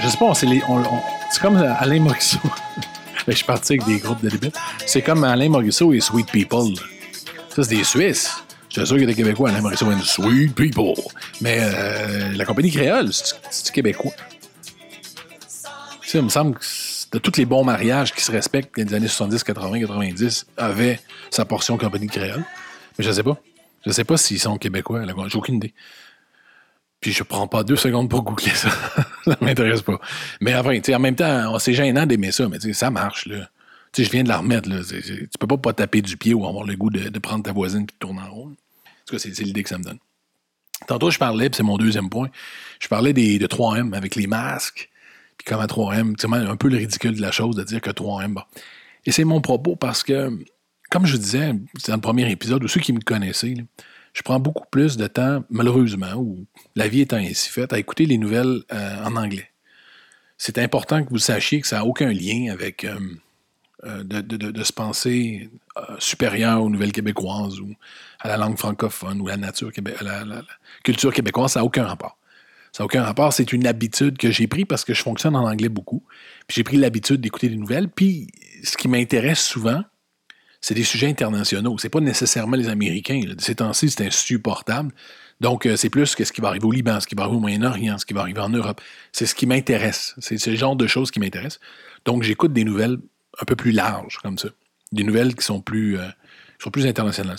[0.00, 2.38] Je sais pas, c'est comme Alain Morisseau.
[3.28, 4.50] je suis parti avec des groupes de début.
[4.86, 6.74] C'est comme Alain Morisseau et Sweet People.
[7.48, 8.32] Ça, c'est des Suisses.
[8.68, 9.50] J'étais sûr qu'il était québécois.
[9.50, 10.94] Alain Morisseau et Sweet People.
[11.40, 14.12] Mais euh, la compagnie créole, c'est québécois?
[16.02, 16.64] Ça, il me semble que
[17.12, 21.00] de tous les bons mariages qui se respectent dans les années 70, 80, 90 avaient
[21.30, 22.44] sa portion compagnie créole.
[22.98, 23.36] Mais je sais pas.
[23.84, 25.02] Je sais pas s'ils sont québécois.
[25.28, 25.74] J'ai aucune idée.
[27.00, 28.70] Puis je prends pas deux secondes pour googler ça.
[29.24, 30.00] ça m'intéresse pas.
[30.40, 33.48] Mais enfin, en même temps, c'est gênant d'aimer ça, mais ça marche, là.
[33.92, 34.80] sais, je viens de la remettre, là.
[34.84, 37.82] Tu peux pas pas taper du pied ou avoir le goût de, prendre ta voisine
[37.82, 38.46] et de tourner en rond.
[38.48, 39.98] En tout cas, c'est l'idée que ça me donne.
[40.86, 42.28] Tantôt, je parlais, c'est mon deuxième point,
[42.78, 44.90] je parlais des, de 3M avec les masques,
[45.36, 47.90] puis comme à 3M, c'est un peu le ridicule de la chose de dire que
[47.90, 48.42] 3M, bon.
[49.04, 50.30] Et c'est mon propos parce que,
[50.90, 51.52] comme je disais,
[51.88, 53.54] dans le premier épisode, ou ceux qui me connaissaient,
[54.12, 58.06] je prends beaucoup plus de temps, malheureusement, ou la vie étant ainsi faite, à écouter
[58.06, 59.50] les nouvelles euh, en anglais.
[60.36, 62.98] C'est important que vous sachiez que ça n'a aucun lien avec euh,
[63.84, 65.50] euh, de, se penser
[65.98, 67.74] supérieur aux nouvelles québécoises ou
[68.20, 70.42] à la langue francophone ou à la nature la,
[70.84, 71.52] culture québécoise.
[71.52, 72.18] Ça n'a aucun rapport.
[72.72, 73.32] Ça n'a aucun rapport.
[73.32, 76.02] C'est une habitude que j'ai pris parce que je fonctionne en anglais beaucoup.
[76.48, 77.88] J'ai pris l'habitude d'écouter les nouvelles.
[77.88, 78.28] Puis
[78.62, 79.82] ce qui m'intéresse souvent,
[80.60, 81.78] c'est des sujets internationaux.
[81.78, 83.20] C'est pas nécessairement les Américains.
[83.38, 84.92] Ces temps-ci, c'est insupportable.
[85.40, 87.40] Donc, euh, c'est plus ce qui va arriver au Liban, ce qui va arriver au
[87.40, 88.80] Moyen-Orient, ce qui va arriver en Europe.
[89.12, 90.14] C'est ce qui m'intéresse.
[90.18, 91.60] C'est ce genre de choses qui m'intéressent.
[92.04, 92.98] Donc, j'écoute des nouvelles
[93.40, 94.48] un peu plus larges, comme ça.
[94.90, 96.08] Des nouvelles qui sont plus, euh,
[96.58, 97.36] sont plus internationales,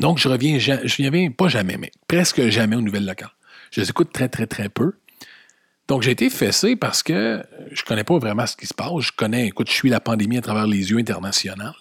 [0.00, 3.30] Donc, je reviens, je reviens pas jamais, mais presque jamais aux nouvelles locales.
[3.72, 4.92] Je les écoute très, très, très peu.
[5.88, 9.00] Donc, j'ai été fessé parce que je connais pas vraiment ce qui se passe.
[9.00, 11.72] Je connais, écoute, je suis la pandémie à travers les yeux internationaux.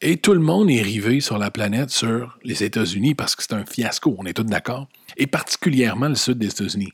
[0.00, 3.54] Et tout le monde est rivé sur la planète sur les États-Unis parce que c'est
[3.54, 6.92] un fiasco, on est tous d'accord, et particulièrement le sud des États-Unis.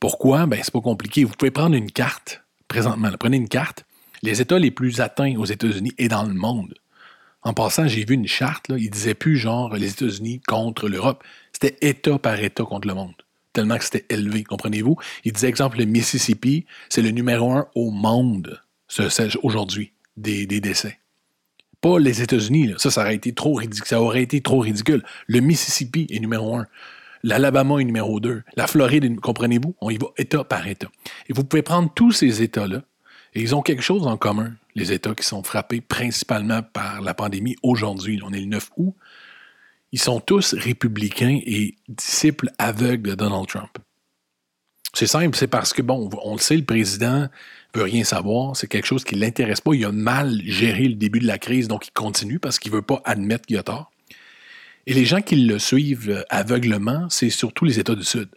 [0.00, 0.46] Pourquoi?
[0.46, 1.22] Ben, c'est pas compliqué.
[1.22, 3.84] Vous pouvez prendre une carte, présentement, prenez une carte,
[4.22, 6.74] les États les plus atteints aux États-Unis et dans le monde.
[7.42, 11.22] En passant, j'ai vu une charte, il disait plus genre les États-Unis contre l'Europe.
[11.52, 13.14] C'était État par État contre le monde.
[13.52, 14.96] Tellement que c'était élevé, comprenez-vous?
[15.22, 18.60] Il disait, exemple, le Mississippi, c'est le numéro un au monde,
[19.44, 20.98] aujourd'hui, des décès.
[21.80, 23.86] Pas les États-Unis, ça, ça aurait été trop ridicule.
[23.86, 25.02] Ça aurait été trop ridicule.
[25.26, 26.66] Le Mississippi est numéro un.
[27.22, 28.42] L'Alabama est numéro deux.
[28.56, 29.74] La Floride, comprenez-vous?
[29.80, 30.88] On y va État par État.
[31.28, 32.82] Et vous pouvez prendre tous ces États-là,
[33.34, 37.14] et ils ont quelque chose en commun, les États qui sont frappés principalement par la
[37.14, 38.20] pandémie aujourd'hui.
[38.24, 38.94] On est le 9 août.
[39.92, 43.78] Ils sont tous républicains et disciples aveugles de Donald Trump.
[44.92, 47.28] C'est simple, c'est parce que, bon, on le sait, le président
[47.76, 49.74] veut rien savoir, c'est quelque chose qui ne l'intéresse pas.
[49.74, 52.76] Il a mal géré le début de la crise, donc il continue parce qu'il ne
[52.76, 53.90] veut pas admettre qu'il a tort.
[54.86, 58.28] Et les gens qui le suivent aveuglement, c'est surtout les États du Sud.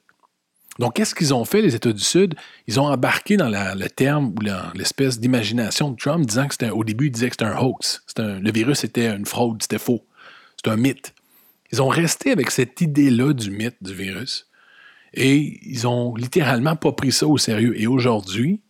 [0.79, 2.35] Donc, qu'est-ce qu'ils ont fait, les États du Sud?
[2.65, 6.85] Ils ont embarqué dans le terme ou l'espèce d'imagination de Trump, disant que c'était, au
[6.85, 8.01] début, il disait que c'était un hoax.
[8.17, 10.05] le virus était une fraude, c'était faux.
[10.55, 11.13] C'était un mythe.
[11.71, 14.47] Ils ont resté avec cette idée-là du mythe du virus.
[15.13, 17.79] Et ils ont littéralement pas pris ça au sérieux.
[17.79, 18.61] Et aujourd'hui,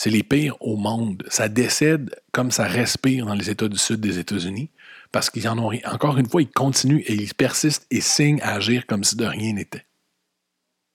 [0.00, 1.22] c'est les pires au monde.
[1.28, 4.70] Ça décède comme ça respire dans les États du Sud des États-Unis
[5.12, 5.82] parce qu'ils en ont rien.
[5.84, 9.26] Encore une fois, ils continuent et ils persistent et signent à agir comme si de
[9.26, 9.84] rien n'était.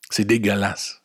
[0.10, 1.04] C'est dégueulasse.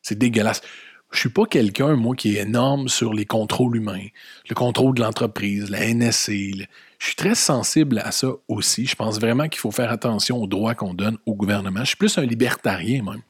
[0.00, 0.62] C'est dégueulasse.
[1.10, 4.06] Je suis pas quelqu'un, moi, qui est énorme sur les contrôles humains,
[4.48, 6.66] le contrôle de l'entreprise, la NSC.
[6.98, 8.86] Je suis très sensible à ça aussi.
[8.86, 11.80] Je pense vraiment qu'il faut faire attention aux droits qu'on donne au gouvernement.
[11.80, 13.20] Je suis plus un libertarien, même.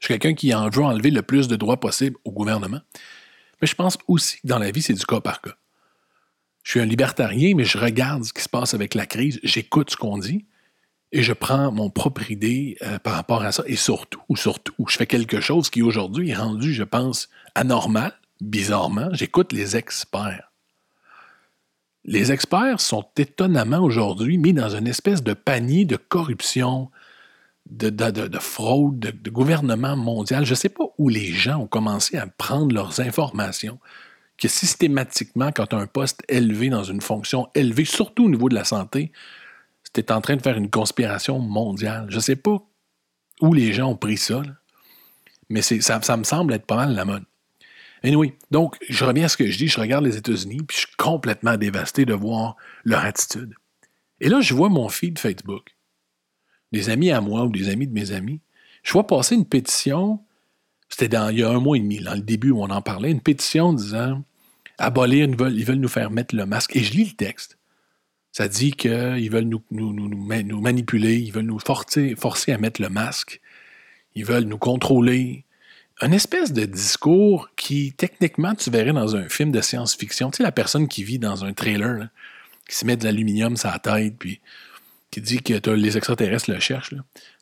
[0.00, 2.80] Je suis quelqu'un qui en veut enlever le plus de droits possible au gouvernement.
[3.60, 5.54] Mais je pense aussi que dans la vie, c'est du cas par cas.
[6.62, 9.90] Je suis un libertarien, mais je regarde ce qui se passe avec la crise, j'écoute
[9.90, 10.46] ce qu'on dit,
[11.12, 13.62] et je prends mon propre idée euh, par rapport à ça.
[13.66, 19.08] Et surtout, surtout, je fais quelque chose qui aujourd'hui est rendu, je pense, anormal, bizarrement.
[19.12, 20.50] J'écoute les experts.
[22.04, 26.90] Les experts sont étonnamment aujourd'hui mis dans une espèce de panier de corruption,
[27.70, 30.44] de, de, fraude, de, gouvernement mondial.
[30.44, 33.78] Je ne sais pas où les gens ont commencé à prendre leurs informations,
[34.36, 38.48] que systématiquement, quand tu as un poste élevé dans une fonction élevée, surtout au niveau
[38.48, 39.12] de la santé,
[39.92, 42.06] tu es en train de faire une conspiration mondiale.
[42.08, 42.56] Je ne sais pas
[43.40, 44.42] où les gens ont pris ça,
[45.48, 47.24] mais ça, ça me semble être pas mal la mode.
[48.02, 50.86] Anyway, donc, je reviens à ce que je dis, je regarde les États-Unis, puis je
[50.86, 53.52] suis complètement dévasté de voir leur attitude.
[54.20, 55.74] Et là, je vois mon feed Facebook,
[56.72, 58.40] des amis à moi ou des amis de mes amis.
[58.82, 60.20] Je vois passer une pétition,
[60.88, 63.10] c'était il y a un mois et demi, dans le début où on en parlait,
[63.10, 64.22] une pétition disant
[64.78, 66.74] abolir, ils veulent, nous faire mettre le masque.
[66.74, 67.58] Et je lis le texte.
[68.32, 73.40] Ça dit qu'ils veulent nous, manipuler, ils veulent nous forcer, forcer à mettre le masque,
[74.14, 75.44] ils veulent nous contrôler.
[76.00, 80.30] Un espèce de discours qui, techniquement, tu verrais dans un film de science-fiction.
[80.30, 82.08] Tu sais, la personne qui vit dans un trailer,
[82.68, 84.40] qui se met de l'aluminium sur la tête, puis
[85.10, 86.94] qui dit que les extraterrestres le cherchent.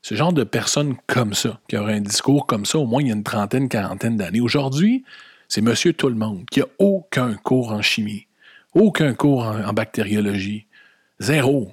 [0.03, 3.09] Ce genre de personne comme ça, qui aurait un discours comme ça, au moins il
[3.09, 4.41] y a une trentaine, quarantaine d'années.
[4.41, 5.05] Aujourd'hui,
[5.49, 8.27] c'est monsieur tout le monde, qui n'a aucun cours en chimie,
[8.75, 10.67] aucun cours en bactériologie,
[11.21, 11.73] Zéro.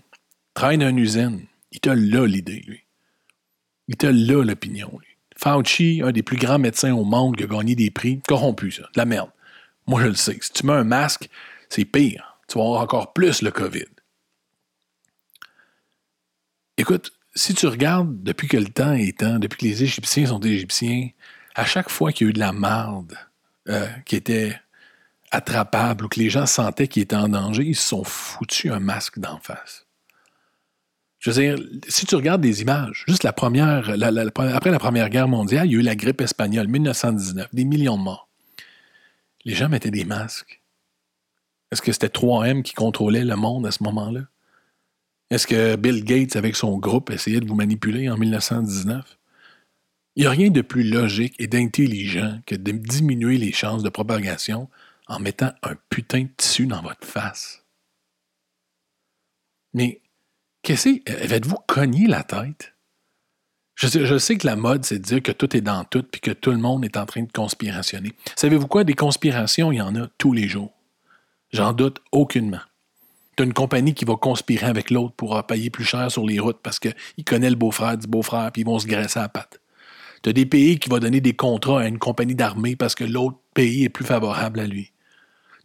[0.54, 1.46] Travaille dans une usine.
[1.72, 2.84] Il t'a là l'idée, lui.
[3.88, 5.18] Il t'a là l'opinion, lui.
[5.38, 8.84] Fauci, un des plus grands médecins au monde qui a gagné des prix, corrompu, ça.
[8.84, 9.30] De la merde.
[9.86, 10.38] Moi, je le sais.
[10.42, 11.30] Si tu mets un masque,
[11.70, 12.38] c'est pire.
[12.48, 13.86] Tu vas avoir encore plus le COVID.
[16.78, 20.40] Écoute, si tu regardes depuis que le temps est temps, depuis que les Égyptiens sont
[20.40, 21.10] Égyptiens,
[21.56, 23.18] à chaque fois qu'il y a eu de la marde
[23.70, 24.60] euh, qui était
[25.32, 28.80] attrapable ou que les gens sentaient qu'ils étaient en danger, ils se sont foutus un
[28.80, 29.86] masque d'en face.
[31.20, 31.58] Je veux dire,
[31.88, 35.76] si tu regardes des images, juste la première, après la Première Guerre mondiale, il y
[35.76, 38.30] a eu la grippe espagnole, 1919, des millions de morts.
[39.44, 40.62] Les gens mettaient des masques.
[41.72, 44.22] Est-ce que c'était 3M qui contrôlait le monde à ce moment-là?
[45.32, 49.18] Est-ce que Bill Gates, avec son groupe, essayait de vous manipuler en 1919?
[50.16, 53.90] Il n'y a rien de plus logique et d'intelligent que de diminuer les chances de
[53.90, 54.70] propagation
[55.08, 57.64] en mettant un putain de tissu dans votre face.
[59.74, 60.02] Mais
[60.64, 62.74] qu'est-ce que Êtes-vous cogné la tête?
[63.76, 66.04] Je sais, je sais, que la mode, c'est de dire que tout est dans tout
[66.04, 68.14] puis que tout le monde est en train de conspirationner.
[68.38, 68.86] Savez-vous quoi?
[68.86, 70.72] Des conspirations, il y en a tous les jours.
[71.52, 72.62] J'en doute aucunement.
[73.36, 76.40] Tu as une compagnie qui va conspirer avec l'autre pour payer plus cher sur les
[76.40, 79.30] routes parce qu'il connaît le beau-frère du beau-frère puis ils vont se graisser à la
[79.30, 79.60] patte.
[80.24, 83.04] Tu as des pays qui vont donner des contrats à une compagnie d'armée parce que
[83.04, 84.92] l'autre pays est plus favorable à lui.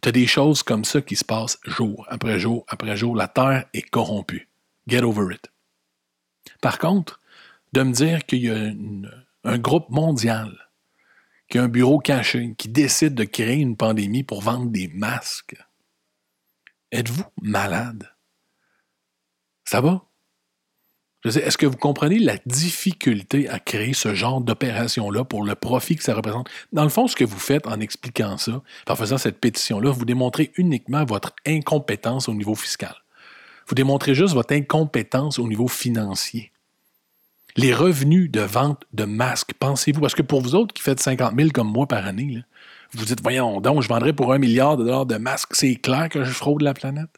[0.01, 3.15] Tu as des choses comme ça qui se passent jour après jour après jour.
[3.15, 4.49] La Terre est corrompue.
[4.87, 5.49] Get over it.
[6.61, 7.21] Par contre,
[7.73, 8.71] de me dire qu'il y a
[9.43, 10.51] un groupe mondial
[11.49, 15.55] qui a un bureau caché, qui décide de créer une pandémie pour vendre des masques.
[16.91, 18.09] Êtes-vous malade?
[19.63, 20.05] Ça va?
[21.23, 26.03] Est-ce que vous comprenez la difficulté à créer ce genre d'opération-là pour le profit que
[26.03, 26.49] ça représente?
[26.73, 30.05] Dans le fond, ce que vous faites en expliquant ça, en faisant cette pétition-là, vous
[30.05, 32.95] démontrez uniquement votre incompétence au niveau fiscal.
[33.67, 36.51] Vous démontrez juste votre incompétence au niveau financier.
[37.55, 41.35] Les revenus de vente de masques, pensez-vous, parce que pour vous autres qui faites 50
[41.37, 42.43] 000 comme moi par année,
[42.93, 46.09] vous dites, voyons donc, je vendrais pour un milliard de dollars de masques, c'est clair
[46.09, 47.09] que je fraude la planète.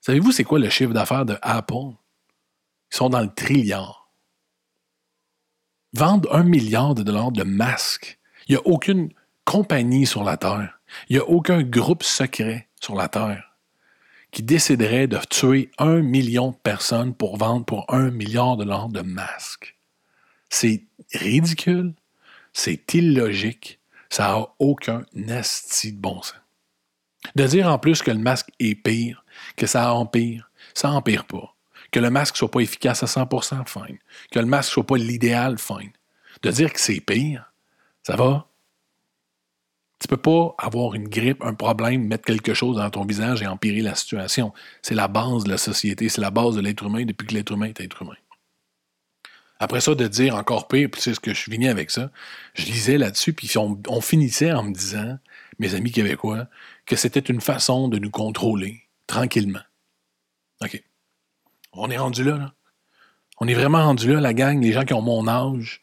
[0.00, 1.94] Savez-vous c'est quoi le chiffre d'affaires de Apple?
[2.92, 4.10] Ils sont dans le trilliard.
[5.94, 8.18] Vendre un milliard de dollars de masques.
[8.48, 9.12] Il n'y a aucune
[9.44, 10.78] compagnie sur la Terre.
[11.08, 13.54] Il n'y a aucun groupe secret sur la Terre
[14.34, 18.88] qui déciderait de tuer un million de personnes pour vendre pour un milliard de dollars
[18.88, 19.76] de masques.
[20.50, 20.82] C'est
[21.12, 21.94] ridicule,
[22.52, 23.78] c'est illogique,
[24.14, 26.36] ça n'a aucun nasty de bon sens.
[27.34, 29.24] De dire en plus que le masque est pire,
[29.56, 31.56] que ça empire, ça empire pas.
[31.90, 33.98] Que le masque soit pas efficace à 100%, fine.
[34.30, 35.90] Que le masque soit pas l'idéal, fine.
[36.42, 37.52] De dire que c'est pire,
[38.04, 38.46] ça va?
[39.98, 43.48] Tu peux pas avoir une grippe, un problème, mettre quelque chose dans ton visage et
[43.48, 44.52] empirer la situation.
[44.82, 47.50] C'est la base de la société, c'est la base de l'être humain depuis que l'être
[47.50, 48.14] humain est être humain.
[49.60, 52.10] Après ça, de dire encore pire, puis c'est ce que je finis avec ça,
[52.54, 55.18] je lisais là-dessus, puis on, finissait en me disant,
[55.58, 56.46] mes amis québécois,
[56.86, 59.62] que c'était une façon de nous contrôler tranquillement.
[60.62, 60.82] OK.
[61.72, 62.52] On est rendu là, là.
[63.40, 65.80] On est vraiment rendu là, la gang, les gens qui ont mon âge,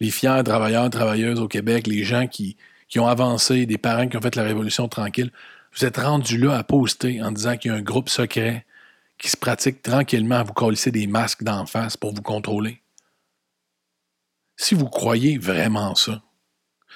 [0.00, 2.56] les fiers travailleurs, travailleuses au Québec, les gens qui,
[2.88, 5.30] qui ont avancé, des parents qui ont fait la révolution tranquille.
[5.74, 8.64] Vous êtes rendus là à poster en disant qu'il y a un groupe secret
[9.18, 12.80] qui se pratique tranquillement à vous coller des masques d'en face pour vous contrôler.
[14.56, 16.22] Si vous croyez vraiment ça,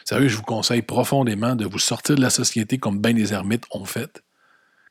[0.04, 3.66] sérieux, je vous conseille profondément de vous sortir de la société comme bien des ermites
[3.70, 4.22] ont fait,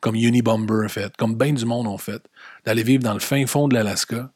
[0.01, 2.23] comme Unibomber a fait, comme bien du monde ont fait,
[2.65, 4.31] d'aller vivre dans le fin fond de l'Alaska,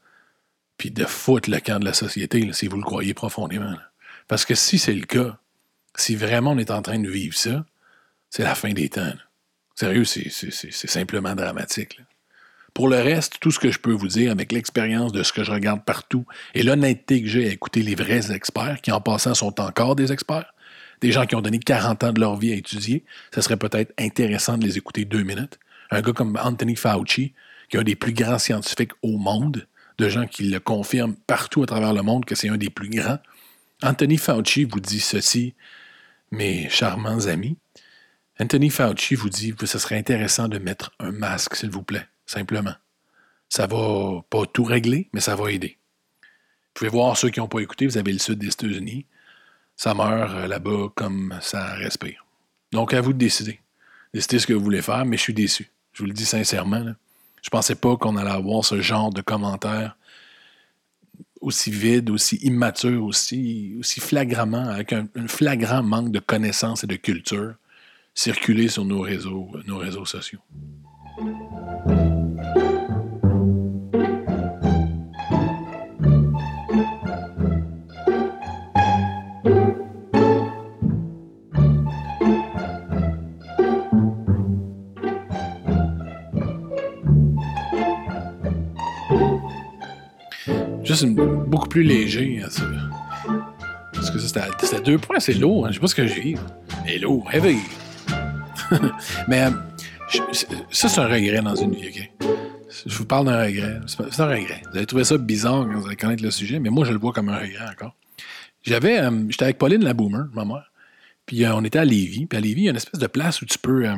[0.78, 3.76] puis de foutre le camp de la société, si vous le croyez profondément.
[4.28, 5.38] Parce que si c'est le cas,
[5.96, 7.66] si vraiment on est en train de vivre ça,
[8.30, 9.14] c'est la fin des temps.
[9.76, 12.02] Sérieux, c'est simplement dramatique.
[12.74, 15.44] Pour le reste, tout ce que je peux vous dire avec l'expérience de ce que
[15.44, 19.36] je regarde partout et l'honnêteté que j'ai à écouter les vrais experts, qui en passant
[19.36, 20.54] sont encore des experts,
[21.02, 23.04] des gens qui ont donné 40 ans de leur vie à étudier,
[23.34, 25.60] ça serait peut-être intéressant de les écouter deux minutes.
[25.92, 27.34] Un gars comme Anthony Fauci,
[27.70, 29.68] qui est un des plus grands scientifiques au monde,
[30.00, 32.90] de gens qui le confirment partout à travers le monde que c'est un des plus
[32.90, 33.20] grands.
[33.84, 35.54] Anthony Fauci vous dit ceci,
[36.32, 37.58] mes charmants amis.
[38.40, 42.08] Anthony Fauci vous dit que ce serait intéressant de mettre un masque, s'il vous plaît,
[42.26, 42.76] simplement.
[43.50, 45.78] Ça va pas tout régler, mais ça va aider.
[46.22, 49.06] Vous pouvez voir ceux qui n'ont pas écouté, vous avez le sud des États-Unis.
[49.76, 52.26] Ça meurt euh, là-bas comme ça respire.
[52.72, 53.60] Donc, à vous de décider.
[54.14, 55.70] Décidez ce que vous voulez faire, mais je suis déçu.
[55.94, 56.84] Je vous le dis sincèrement.
[56.84, 59.96] Je ne pensais pas qu'on allait avoir ce genre de commentaires
[61.42, 66.88] aussi vide, aussi immature, aussi, aussi flagramment, avec un, un, flagrant manque de connaissances et
[66.88, 67.56] de culture
[68.14, 70.40] circuler sur nos réseaux, nos réseaux sociaux.
[91.02, 92.42] Beaucoup plus léger.
[92.44, 92.50] Hein,
[93.94, 95.66] Parce que ça, c'était deux points, c'est lourd.
[95.66, 95.70] Hein.
[95.70, 96.36] Je sais pas ce que j'ai.
[96.86, 97.58] C'est lourd, heavy.
[99.28, 99.48] Mais
[100.70, 102.28] ça, c'est un regret dans une vie, OK?
[102.86, 103.80] Je vous parle d'un regret.
[103.88, 104.62] C'est un regret.
[104.72, 107.00] Vous allez trouver ça bizarre quand vous allez connaître le sujet, mais moi, je le
[107.00, 107.96] vois comme un regret encore.
[108.64, 110.72] J'avais, euh, j'étais avec Pauline la Boomer, ma mère,
[111.26, 112.26] puis euh, on était à Lévis.
[112.26, 113.96] Puis à Lévis, il y a une espèce de place où tu peux euh,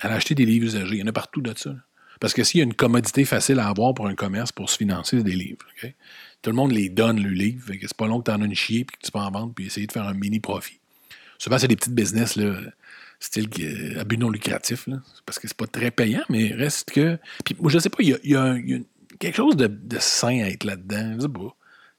[0.00, 0.96] aller acheter des livres usagés.
[0.96, 1.74] Il y en a partout de ça.
[2.20, 4.78] Parce que s'il y a une commodité facile à avoir pour un commerce pour se
[4.78, 5.66] financer, c'est des livres.
[6.46, 7.72] Tout le monde les donne, le livre.
[7.80, 9.52] C'est pas long que tu en as une chier puis que tu peux en vendre
[9.52, 10.78] puis essayer de faire un mini profit.
[11.38, 12.54] Souvent, c'est des petites business, là,
[13.18, 13.48] style
[13.98, 14.88] à but non lucratif,
[15.24, 17.18] parce que c'est pas très payant, mais reste que.
[17.44, 18.54] Puis moi, je sais pas, il y a,
[19.18, 21.14] quelque chose de, de, sain à être là-dedans.
[21.16, 21.56] Je sais pas.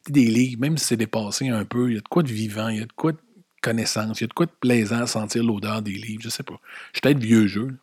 [0.07, 2.69] Des livres, même si c'est dépassé un peu, il y a de quoi de vivant,
[2.69, 3.19] il y a de quoi de
[3.61, 6.43] connaissance, il y a de quoi de plaisant à sentir l'odeur des livres, je sais
[6.43, 6.57] pas.
[6.93, 7.75] Je suis peut-être vieux jeu,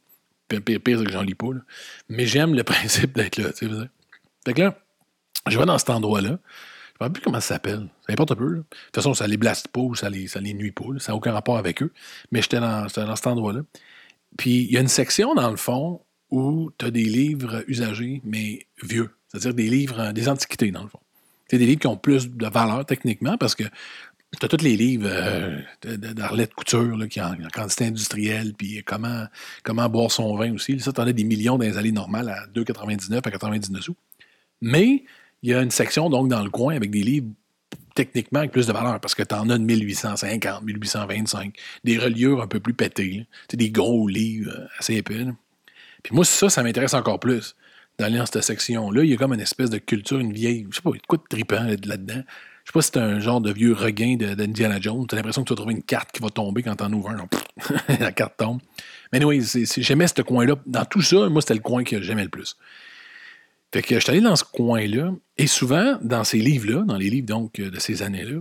[0.49, 1.49] pire, pire, pire, que j'en lis pas,
[2.09, 3.75] mais j'aime le principe d'être là, tu sais.
[4.47, 4.79] Fait que là,
[5.49, 6.39] je vais dans cet endroit-là.
[7.01, 7.89] Je ne sais plus comment ça s'appelle.
[8.07, 8.51] Ça importe un peu.
[8.51, 10.85] De toute façon, ça les blaste pas ou ça les, ça les nuit pas.
[10.99, 11.93] Ça n'a aucun rapport avec eux.
[12.31, 13.63] Mais j'étais dans, dans cet endroit-là.
[14.37, 18.21] Puis il y a une section, dans le fond, où tu as des livres usagés,
[18.25, 19.11] mais vieux.
[19.29, 21.01] C'est-à-dire des livres, des antiquités, dans le fond.
[21.49, 23.65] C'est des livres qui ont plus de valeur techniquement parce que
[24.39, 28.83] tu as tous les livres euh, d'Arlette Couture là, qui en, en, quantité industrielle, puis
[28.85, 29.27] comment,
[29.63, 30.81] comment boire son vin aussi.
[30.81, 33.97] Ça, tu en as des millions dans les allées normales à 2,99 à 99 sous.
[34.61, 35.05] Mais
[35.45, 37.29] il y a une section donc dans le coin avec des livres
[37.95, 42.41] techniquement avec plus de valeur parce que tu en as de 1850, 1825, des reliures
[42.41, 45.27] un peu plus pétées, des gros livres euh, assez épais.
[46.03, 47.57] Puis moi, ça, ça m'intéresse encore plus
[47.99, 49.05] d'aller dans cette section-là.
[49.05, 51.25] Il y a comme une espèce de culture, une vieille, je sais pas, quoi de
[51.29, 52.23] tripant là-dedans.
[52.65, 55.07] Je sais pas si c'est un genre de vieux regain d'Indiana Jones.
[55.07, 56.93] Tu as l'impression que tu vas trouver une carte qui va tomber quand tu en
[56.95, 57.29] ouvres un.
[58.01, 58.61] la carte tombe.
[59.13, 59.41] Mais anyway,
[59.77, 60.55] j'aimais ce coin-là.
[60.65, 62.57] Dans tout ça, moi, c'était le coin que j'aimais le plus.
[63.75, 67.11] Fait que je suis allé dans ce coin-là, et souvent, dans ces livres-là, dans les
[67.11, 68.41] livres donc de ces années-là,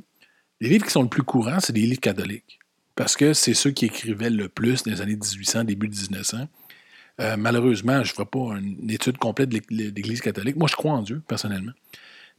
[0.62, 2.60] les livres qui sont le plus courants, c'est des livres catholiques.
[2.94, 6.48] Parce que c'est ceux qui écrivaient le plus dans les années 1800, début 1900.
[7.20, 10.56] Euh, malheureusement, je ne ferai pas une étude complète de l'Église catholique.
[10.56, 11.74] Moi, je crois en Dieu, personnellement.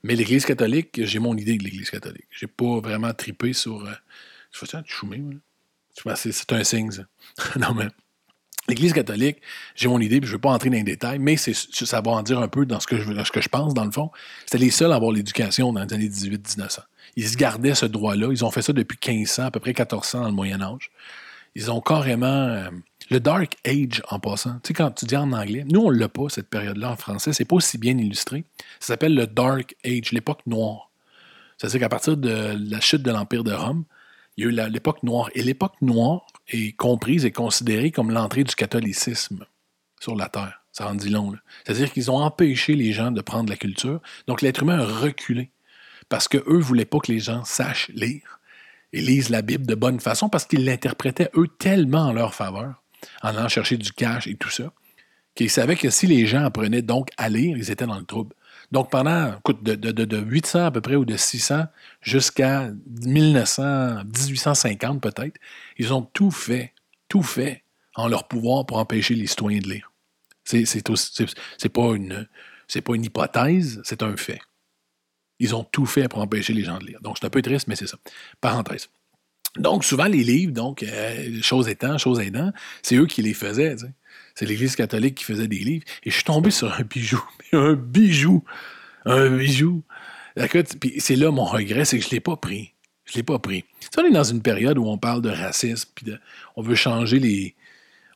[0.05, 2.29] Mais l'Église catholique, j'ai mon idée de l'Église catholique.
[2.31, 3.85] J'ai pas vraiment tripé sur.
[3.85, 3.93] Euh,
[4.53, 5.21] fais ça, tu choumé,
[6.15, 7.03] C'est un signe, ça.
[7.59, 7.89] non, mais.
[8.69, 9.39] L'Église catholique,
[9.75, 12.11] j'ai mon idée, puis je ne vais pas entrer dans les détails, mais ça va
[12.13, 14.11] en dire un peu dans ce que je, ce que je pense, dans le fond.
[14.47, 16.79] C'était les seuls à avoir l'éducation dans les années 18-1900.
[17.17, 18.29] Ils se gardaient ce droit-là.
[18.31, 20.91] Ils ont fait ça depuis 1500, à peu près 1400 dans le Moyen Âge.
[21.55, 22.27] Ils ont carrément...
[22.27, 22.71] Euh,
[23.11, 24.55] le Dark Age, en passant.
[24.63, 26.97] Tu sais, quand tu dis en anglais, nous, on ne l'a pas, cette période-là, en
[26.97, 27.33] français.
[27.33, 28.45] C'est pas aussi bien illustré.
[28.81, 30.91] Ça s'appelle le Dark Age, l'époque noire.
[31.59, 33.85] C'est-à-dire qu'à partir de la chute de l'Empire de Rome,
[34.37, 35.31] il y a eu l'époque noire.
[35.35, 39.47] Et l'époque noire est comprise et considérée comme l'entrée du catholicisme
[40.01, 40.61] sur la Terre.
[40.73, 41.35] Ça en dit long.
[41.65, 44.01] C'est-à-dire qu'ils ont empêché les gens de prendre la culture.
[44.27, 45.51] Donc l'être humain a reculé
[46.09, 48.41] parce qu'eux ne voulaient pas que les gens sachent lire
[48.93, 52.83] et lisent la Bible de bonne façon parce qu'ils l'interprétaient, eux, tellement en leur faveur,
[53.23, 54.73] en allant chercher du cash et tout ça,
[55.35, 58.35] qu'ils savaient que si les gens apprenaient donc à lire, ils étaient dans le trouble.
[58.75, 61.67] Donc pendant, écoute, de, de, 800 à peu près ou de 600
[62.03, 62.73] jusqu'à
[63.05, 65.37] 1900, 1850 peut-être,
[65.79, 66.75] ils ont tout fait,
[67.07, 67.63] tout fait
[67.95, 69.93] en leur pouvoir pour empêcher les citoyens de lire.
[70.43, 70.65] C'est,
[71.73, 72.29] pas une,
[72.67, 74.41] c'est pas une hypothèse, c'est un fait.
[75.39, 76.99] Ils ont tout fait pour empêcher les gens de lire.
[77.01, 77.99] Donc, c'est un peu triste, mais c'est ça.
[78.41, 78.89] Parenthèse.
[79.57, 82.51] Donc, souvent, les livres, donc, euh, choses étant, choses aidant,
[82.83, 83.77] c'est eux qui les faisaient.
[84.35, 85.85] C'est l'Église catholique qui faisait des livres.
[86.03, 87.23] Et je suis tombé sur un bijou.
[87.53, 88.45] un bijou.
[89.05, 89.83] Un bijou.
[90.99, 92.73] C'est là mon regret, c'est que je ne l'ai pas pris.
[93.05, 93.65] Je ne l'ai pas pris.
[93.81, 96.07] Tu on est dans une période où on parle de racisme, puis
[96.57, 97.55] on veut changer les.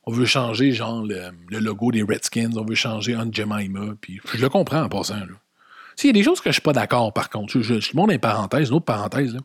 [0.05, 3.93] On veut changer, genre, le, logo des Redskins, on veut changer Aunt Jemima,
[4.33, 5.35] je le comprends en passant, là.
[6.01, 7.59] Il y a des choses que je ne suis pas d'accord, par contre.
[7.59, 9.37] Je, je, montre une parenthèse, une autre parenthèse.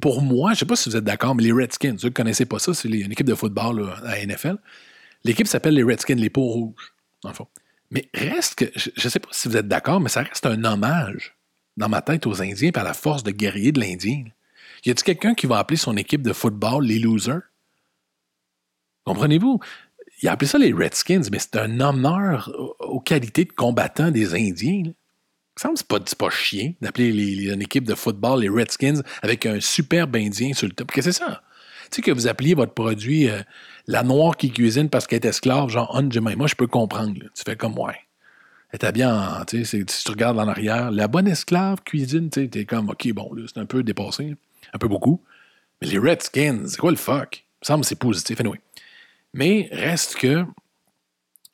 [0.00, 2.12] pour moi, je ne sais pas si vous êtes d'accord, mais les Redskins, vous ne
[2.12, 4.58] connaissez pas ça, c'est une équipe de football à la NFL.
[5.24, 7.32] L'équipe s'appelle les Redskins, les peaux rouges, dans.
[7.90, 10.64] Mais reste que, je ne sais pas si vous êtes d'accord, mais ça reste un
[10.64, 11.36] hommage
[11.76, 14.24] dans ma tête aux Indiens par la force de guerrier de l'Indien.
[14.84, 17.42] Y a-t-il quelqu'un qui va appeler son équipe de football les losers?
[19.04, 19.60] Comprenez-vous?
[20.22, 22.50] Il a appelé ça les Redskins, mais c'est un honneur
[22.80, 24.92] aux qualités de combattants des Indiens.
[25.56, 27.10] Ça me semble que c'est pas, chien d'appeler
[27.52, 30.90] une équipe de football les Redskins avec un superbe Indien sur le top.
[30.90, 31.42] Qu'est-ce que c'est ça?
[31.90, 33.40] Tu sais que vous appeliez votre produit euh,
[33.86, 37.14] la noire qui cuisine parce qu'elle est esclave, genre on Moi, je peux comprendre.
[37.34, 37.98] Tu fais comme ouais.
[38.70, 42.48] Elle est bien, tu sais, si tu regardes en arrière, la bonne esclave cuisine, tu
[42.52, 44.34] es comme OK, bon, c'est un peu dépassé,
[44.72, 45.22] un peu beaucoup.
[45.80, 47.44] Mais les Redskins, c'est quoi le fuck?
[47.44, 48.60] Il me semble que c'est positif, anyway.
[49.32, 50.44] Mais reste que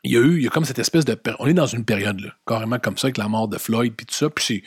[0.02, 1.18] il y a eu, il y a comme cette espèce de.
[1.40, 4.06] On est dans une période, là, carrément comme ça, avec la mort de Floyd, puis
[4.06, 4.64] tout ça, puis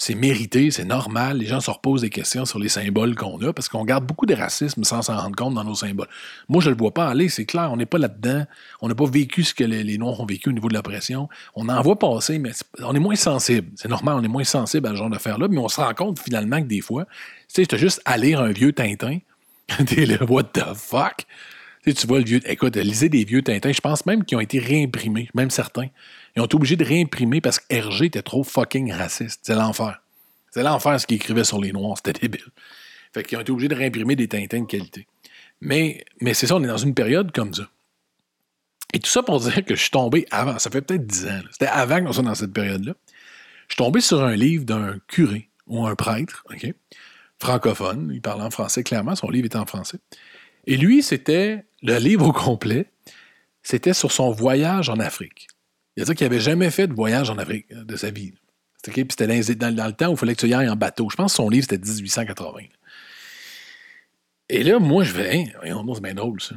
[0.00, 1.38] c'est mérité, c'est normal.
[1.38, 4.26] Les gens se reposent des questions sur les symboles qu'on a parce qu'on garde beaucoup
[4.26, 6.06] de racisme sans s'en rendre compte dans nos symboles.
[6.48, 8.44] Moi, je ne le vois pas aller, c'est clair, on n'est pas là-dedans.
[8.80, 11.28] On n'a pas vécu ce que les, Noirs ont vécu au niveau de l'oppression.
[11.56, 13.72] On en voit passer, mais on est moins sensible.
[13.74, 16.20] C'est normal, on est moins sensible à ce genre d'affaires-là, mais on se rend compte
[16.20, 17.04] finalement que des fois,
[17.52, 19.18] tu sais, juste à lire un vieux Tintin.
[19.86, 21.26] T'es là, what the fuck?
[21.84, 22.40] Tu, vois le vieux.
[22.44, 23.72] Écoute, lisez des vieux Tintins.
[23.72, 25.88] Je pense même qu'ils ont été réimprimés, même certains.
[26.38, 29.40] Ils ont été obligés de réimprimer parce que Hergé était trop fucking raciste.
[29.42, 30.00] C'est l'enfer.
[30.52, 31.96] C'est l'enfer ce qu'il écrivait sur les Noirs.
[31.96, 32.46] C'était débile.
[33.12, 35.08] Fait qu'ils ont été obligés de réimprimer des Tintins de qualité.
[35.60, 37.64] Mais, mais c'est ça, on est dans une période comme ça.
[38.92, 41.40] Et tout ça pour dire que je suis tombé avant, ça fait peut-être dix ans,
[41.50, 42.94] c'était avant qu'on soit dans cette période-là.
[43.66, 46.72] Je suis tombé sur un livre d'un curé ou un prêtre, OK,
[47.40, 49.98] francophone, il parlait en français clairement, son livre était en français.
[50.68, 52.86] Et lui, c'était le livre au complet,
[53.64, 55.48] c'était sur son voyage en Afrique.
[55.98, 58.32] Il a dit qu'il n'avait jamais fait de voyage en Afrique de sa vie.
[58.84, 61.08] C'était dans, le temps où il fallait que tu y ailles en bateau.
[61.10, 62.66] Je pense que son livre, c'était 1880.
[64.48, 66.54] Et là, moi, je vais, hein, c'est bien drôle, ça.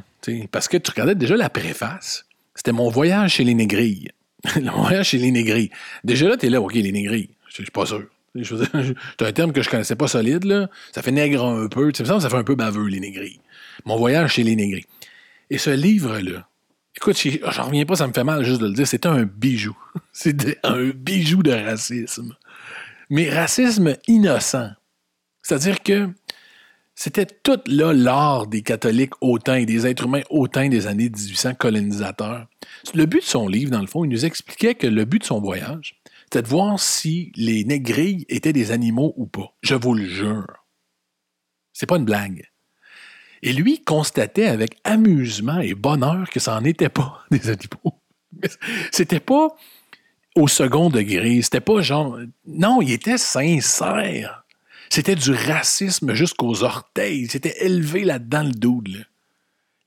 [0.52, 2.24] parce que tu regardais déjà la préface.
[2.54, 4.10] C'était mon voyage chez les négrilles.
[4.54, 5.70] le voyage chez les négrilles.
[6.04, 7.30] Déjà là, tu es là, OK, les négrilles.
[7.48, 8.06] Je suis pas sûr.
[8.44, 10.70] C'est un terme que je connaissais pas solide, là.
[10.92, 11.90] Ça fait nègre un peu.
[11.92, 13.40] Ça fait un peu baveux, les négrilles.
[13.86, 14.86] Mon voyage chez les négrilles.
[15.50, 16.46] Et ce livre-là,
[16.96, 17.16] écoute,
[17.50, 19.76] j'en reviens pas, ça me fait mal juste de le dire, c'était un bijou.
[20.12, 22.36] C'était un bijou de racisme.
[23.10, 24.70] Mais racisme innocent.
[25.42, 26.10] C'est-à-dire que
[26.94, 31.54] c'était tout là l'art des catholiques hautains et des êtres humains hautains des années 1800
[31.54, 32.46] colonisateurs.
[32.94, 35.24] Le but de son livre, dans le fond, il nous expliquait que le but de
[35.24, 39.54] son voyage, c'était de voir si les négrilles étaient des animaux ou pas.
[39.62, 40.46] Je vous le jure.
[41.72, 42.51] C'est pas une blague.
[43.42, 48.00] Et lui constatait avec amusement et bonheur que ça n'en était pas des animaux.
[48.90, 49.56] C'était pas
[50.34, 52.18] au second degré, c'était pas genre.
[52.46, 54.44] Non, il était sincère.
[54.88, 57.26] C'était du racisme jusqu'aux orteils.
[57.28, 59.06] C'était élevé là-dedans le double.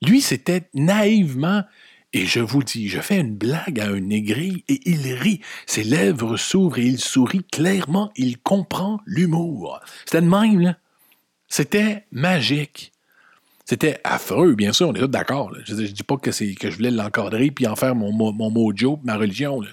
[0.01, 1.63] Lui, c'était naïvement
[2.11, 5.41] Et je vous dis, je fais une blague à un négri et il rit.
[5.65, 8.11] Ses lèvres s'ouvrent et il sourit clairement.
[8.15, 9.79] Il comprend l'humour.
[10.05, 10.75] C'était de même.
[11.49, 12.91] C'était magique.
[13.65, 15.51] C'était affreux, bien sûr, on est tous d'accord.
[15.65, 18.99] Je ne dis pas que, je voulais l'encadrer puis en faire mon, mo- mon mojo,
[19.03, 19.59] ma religion.
[19.61, 19.69] là.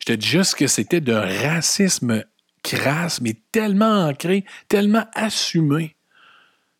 [0.00, 2.24] Je te dis juste que c'était d'un racisme
[2.62, 5.96] crasse, mais tellement ancré, tellement assumé.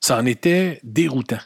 [0.01, 1.39] Ça en était déroutant.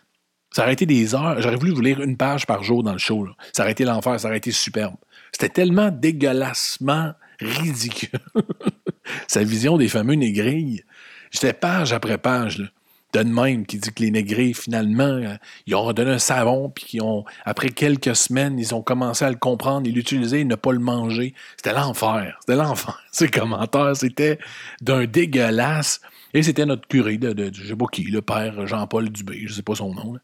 [0.52, 1.40] Ça aurait été des heures.
[1.40, 3.28] J'aurais voulu vous lire une page par jour dans le show.
[3.52, 4.94] Ça aurait été l'enfer, ça aurait été superbe.
[5.32, 8.18] C'était tellement dégueulassement ridicule.
[9.28, 10.82] Sa vision des fameux négrilles.
[11.30, 12.72] J'étais page après page.
[13.25, 15.37] De même qui dit que les négrilles, finalement, euh,
[15.67, 19.31] ils ont redonné un savon, puis qu'ils ont, après quelques semaines, ils ont commencé à
[19.31, 21.35] le comprendre et l'utiliser et ne pas le manger.
[21.57, 22.37] C'était l'enfer.
[22.41, 23.03] C'était l'enfer.
[23.12, 24.39] Ces commentaires, c'était
[24.83, 26.01] d'un dégueulasse.
[26.35, 29.55] Et c'était notre curé de, de, je sais pas qui, le père Jean-Paul Dubé, je
[29.55, 30.19] sais pas son nom.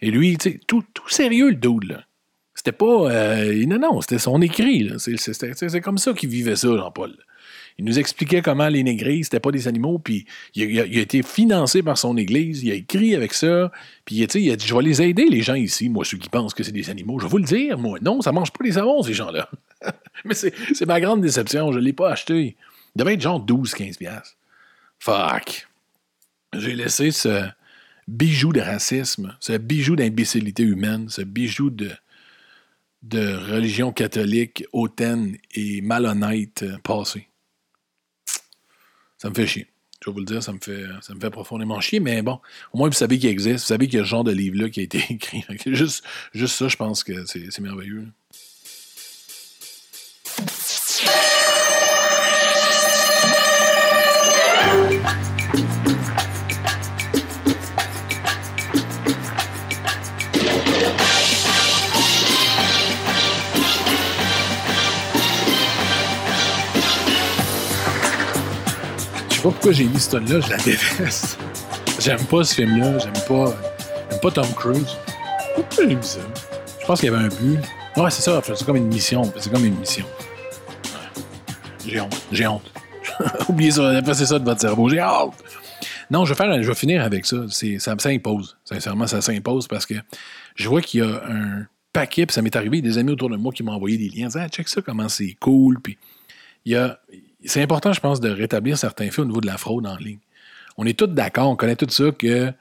[0.00, 2.04] Et lui, tu tout, tout sérieux, le dude, là.
[2.54, 3.10] C'était pas.
[3.10, 7.16] euh, non, non, c'était son écrit, C'est comme ça qu'il vivait ça, Jean-Paul.
[7.78, 11.82] Il nous expliquait comment les négris, c'était pas des animaux, puis il a, été financé
[11.82, 13.72] par son église, il a écrit avec ça,
[14.04, 16.54] puis il a dit Je vais les aider, les gens ici, moi, ceux qui pensent
[16.54, 17.18] que c'est des animaux.
[17.18, 17.98] Je vais vous le dire, moi.
[18.02, 19.48] Non, ça mange pas les savons, ces gens-là.
[20.24, 22.56] Mais c'est ma grande déception, je l'ai pas acheté.
[22.94, 23.98] Il devait être genre 12-15$.
[23.98, 24.36] piastres.
[24.98, 25.66] Fuck.
[26.54, 27.48] J'ai laissé ce
[28.06, 31.90] bijou de racisme, ce bijou d'imbécilité humaine, ce bijou de,
[33.12, 37.26] religion catholique hautaine et malhonnête euh, passer.
[39.22, 39.68] Ça me fait chier.
[40.04, 42.40] Je vais vous le dire, ça me fait, ça me fait profondément chier, mais bon,
[42.72, 44.68] au moins vous savez qu'il existe, vous savez qu'il y a ce genre de livre-là
[44.68, 45.44] qui a été écrit.
[45.66, 46.04] Juste,
[46.34, 48.08] juste ça, je pense que c'est merveilleux.
[69.42, 71.38] Sais pas pourquoi j'ai mis ce tonne-là, je la déteste.
[71.98, 73.52] J'aime pas ce film-là, j'aime pas,
[74.08, 74.96] j'aime pas Tom Cruise.
[75.56, 76.20] Pourquoi j'ai mis ça?
[76.80, 77.58] Je pense qu'il y avait un but.
[77.96, 79.22] Ouais, c'est ça, c'est comme une mission.
[79.36, 80.04] C'est comme une mission.
[81.84, 82.72] J'ai honte, j'ai honte.
[83.48, 85.34] Oubliez ça, effacez ça de votre cerveau, j'ai honte.
[86.08, 87.38] Non, je vais, faire, je vais finir avec ça.
[87.48, 88.56] Ça s'impose.
[88.64, 89.94] Sincèrement, ça s'impose parce que
[90.54, 93.36] je vois qu'il y a un paquet, puis ça m'est arrivé, des amis autour de
[93.36, 94.26] moi qui m'ont envoyé des liens.
[94.26, 95.80] Ils disaient, ah, check ça, comment c'est cool.
[95.80, 95.98] Puis
[96.64, 97.00] il y a,
[97.44, 100.18] c'est important, je pense, de rétablir certains faits au niveau de la fraude en ligne.
[100.76, 102.52] On est tous d'accord, on connaît tout ça que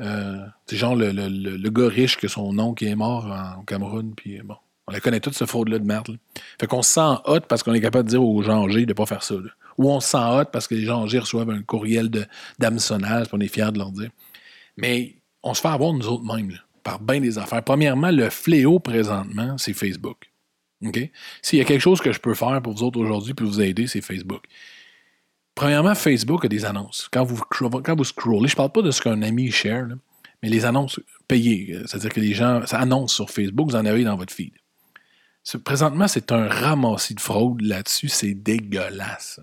[0.00, 3.26] euh, c'est genre le, le- le- gars riche que son oncle est mort
[3.58, 4.56] au Cameroun, puis bon,
[4.86, 6.18] on la connaît toute ce fraude-là de merde.
[6.60, 8.92] Fait qu'on se sent hot parce qu'on est capable de dire aux gens G de
[8.92, 9.34] pas faire ça.
[9.78, 12.10] Ou on se sent hot parce que les gens G reçoivent un courriel
[12.58, 14.10] d'hameçonnage, puis on est fiers de leur dire.
[14.76, 17.62] Mais on se fait avoir nous autres mêmes, par bien des affaires.
[17.62, 20.30] Premièrement, le fléau présentement, c'est Facebook.
[20.84, 21.10] OK?
[21.42, 23.60] S'il y a quelque chose que je peux faire pour vous autres aujourd'hui puis vous
[23.60, 24.44] aider, c'est Facebook.
[25.54, 27.08] Premièrement, Facebook a des annonces.
[27.10, 29.88] Quand vous, quand vous scrollez, je ne parle pas de ce qu'un ami share,
[30.42, 31.72] mais les annonces payées.
[31.74, 34.52] euh, C'est-à-dire que les gens ça annonce sur Facebook, vous en avez dans votre feed.
[35.64, 38.08] Présentement, c'est un ramassis de fraude là-dessus.
[38.08, 39.40] C'est dégueulasse.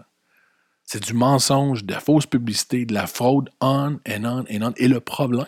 [0.84, 4.74] C'est du mensonge, de la fausse publicité, de la fraude on and on and on.
[4.76, 5.48] Et le problème,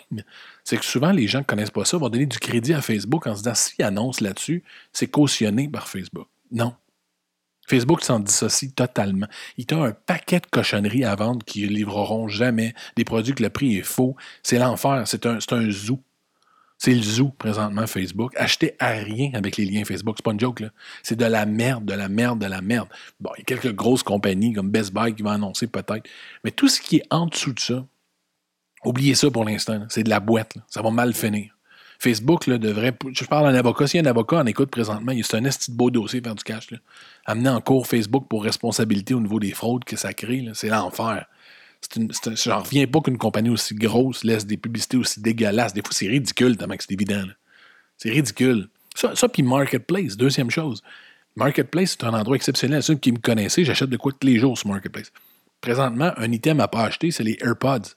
[0.66, 3.28] c'est que souvent, les gens ne connaissent pas ça, vont donner du crédit à Facebook
[3.28, 6.28] en se disant s'ils annoncent là-dessus, c'est cautionné par Facebook.
[6.52, 6.74] Non.
[7.68, 9.28] Facebook s'en dissocie totalement.
[9.58, 13.44] Il t'a un paquet de cochonneries à vendre qui ne livreront jamais, des produits que
[13.44, 14.16] le prix est faux.
[14.42, 15.04] C'est l'enfer.
[15.06, 16.02] C'est un, un zoo.
[16.78, 18.34] C'est le zoo présentement, Facebook.
[18.36, 20.16] Achetez à rien avec les liens Facebook.
[20.18, 20.70] C'est pas une joke, là.
[21.04, 22.90] C'est de la merde, de la merde, de la merde.
[23.20, 26.08] Bon, il y a quelques grosses compagnies comme Best Buy qui vont annoncer peut-être.
[26.44, 27.86] Mais tout ce qui est en dessous de ça,
[28.86, 29.86] oubliez ça pour l'instant.
[29.90, 30.54] C'est de la boîte.
[30.68, 31.52] Ça va mal finir.
[32.00, 32.94] Facebook là, devrait.
[33.14, 33.88] Je parle à un avocat.
[33.88, 36.36] S'il y a un avocat en écoute présentement, c'est un esti de beau dossier faire
[36.36, 36.68] du cash.
[37.26, 41.26] Amener en cours Facebook pour responsabilité au niveau des fraudes que ça crée, c'est l'enfer.
[42.44, 45.74] J'en reviens pas qu'une compagnie aussi grosse laisse des publicités aussi dégueulasses.
[45.74, 47.24] Des fois, c'est ridicule tellement que c'est évident.
[47.98, 48.70] C'est ridicule.
[48.96, 50.82] Ça, ça puis Marketplace, deuxième chose.
[51.36, 52.82] Marketplace, c'est un endroit exceptionnel.
[52.82, 55.12] Ceux qui me connaissaient, j'achète de quoi tous les jours sur Marketplace.
[55.62, 57.96] Présentement, un item à pas acheter, c'est les AirPods.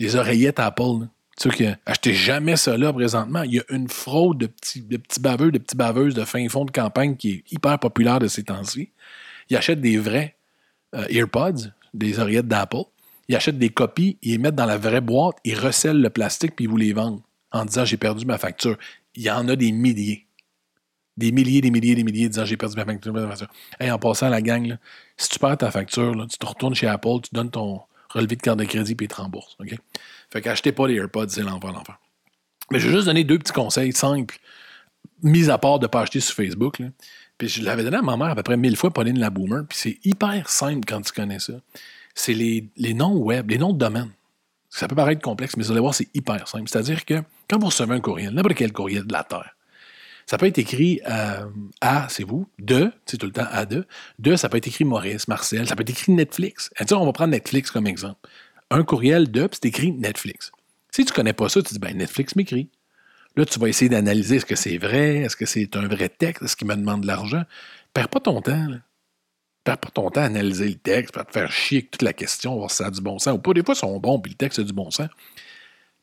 [0.00, 1.00] Les oreillettes Apple.
[1.00, 1.08] là.
[1.36, 3.42] Ceux qui achetez jamais ça là présentement.
[3.42, 6.48] Il y a une fraude de petits, de petits baveux, de petits baveuses de fin
[6.48, 8.90] fond de campagne qui est hyper populaire de ces temps-ci.
[9.50, 10.36] Ils achètent des vrais
[10.94, 12.84] euh, AirPods, des oreillettes d'Apple.
[13.28, 16.54] Ils achètent des copies, ils les mettent dans la vraie boîte, ils recèlent le plastique
[16.54, 17.20] puis ils vous les vendent
[17.50, 18.76] en disant j'ai perdu ma facture.
[19.14, 20.26] Il y en a des milliers.
[21.16, 23.12] Des milliers, des milliers, des milliers disant j'ai perdu ma facture.
[23.12, 23.48] ma facture.
[23.80, 24.76] Hey, en passant à la gang,
[25.16, 27.80] si tu perds ta facture, tu te retournes chez Apple, tu donnes ton
[28.14, 29.56] relevé de carte de crédit puis te remboursent.
[29.60, 29.74] OK?
[30.30, 31.98] Fait qu'achetez pas les AirPods, c'est l'enfer, l'enfer.
[32.70, 34.38] Mais je vais juste donner deux petits conseils simples.
[35.22, 36.80] mis à part de ne pas acheter sur Facebook.
[37.38, 39.64] Puis je l'avais donné à ma mère à peu près mille fois, Pauline la Boomer.
[39.68, 41.54] Puis c'est hyper simple quand tu connais ça.
[42.14, 44.10] C'est les, les noms web, les noms de domaine.
[44.70, 46.68] Ça peut paraître complexe, mais vous allez voir, c'est hyper simple.
[46.68, 49.54] C'est-à-dire que quand vous recevez un courriel, n'importe quel courriel de la Terre,
[50.26, 51.44] ça peut être écrit euh,
[51.80, 53.86] à, c'est vous, de, c'est tout le temps à de.
[54.18, 56.70] De, ça peut être écrit Maurice, Marcel, ça peut être écrit Netflix.
[56.92, 58.28] On va prendre Netflix comme exemple.
[58.70, 60.50] Un courriel de, c'est écrit Netflix.
[60.90, 62.70] Si tu ne connais pas ça, tu dis, ben Netflix m'écrit.
[63.36, 66.44] Là, tu vas essayer d'analyser est-ce que c'est vrai, est-ce que c'est un vrai texte,
[66.44, 67.42] est-ce qu'il me demande de l'argent.
[67.92, 68.68] Perds pas ton temps.
[68.68, 68.76] Là.
[69.64, 72.12] Perds pas ton temps à analyser le texte, à te faire chier avec toute la
[72.12, 73.52] question, voir si ça a du bon sens ou pas.
[73.52, 75.08] Des fois, ils sont bons, puis le texte a du bon sens.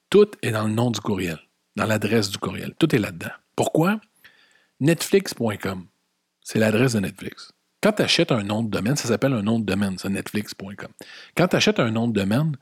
[0.10, 1.40] Tout est dans le nom du courriel,
[1.78, 2.74] dans l'adresse du courriel.
[2.78, 3.32] Tout est là-dedans.
[3.56, 4.02] Pourquoi?
[4.82, 5.86] Netflix.com,
[6.42, 7.52] c'est l'adresse de Netflix.
[7.84, 10.90] Quand tu achètes un nom de domaine, ça s'appelle un nom de domaine, c'est netflix.com.
[11.38, 12.58] Quand tu achètes un nom de domaine,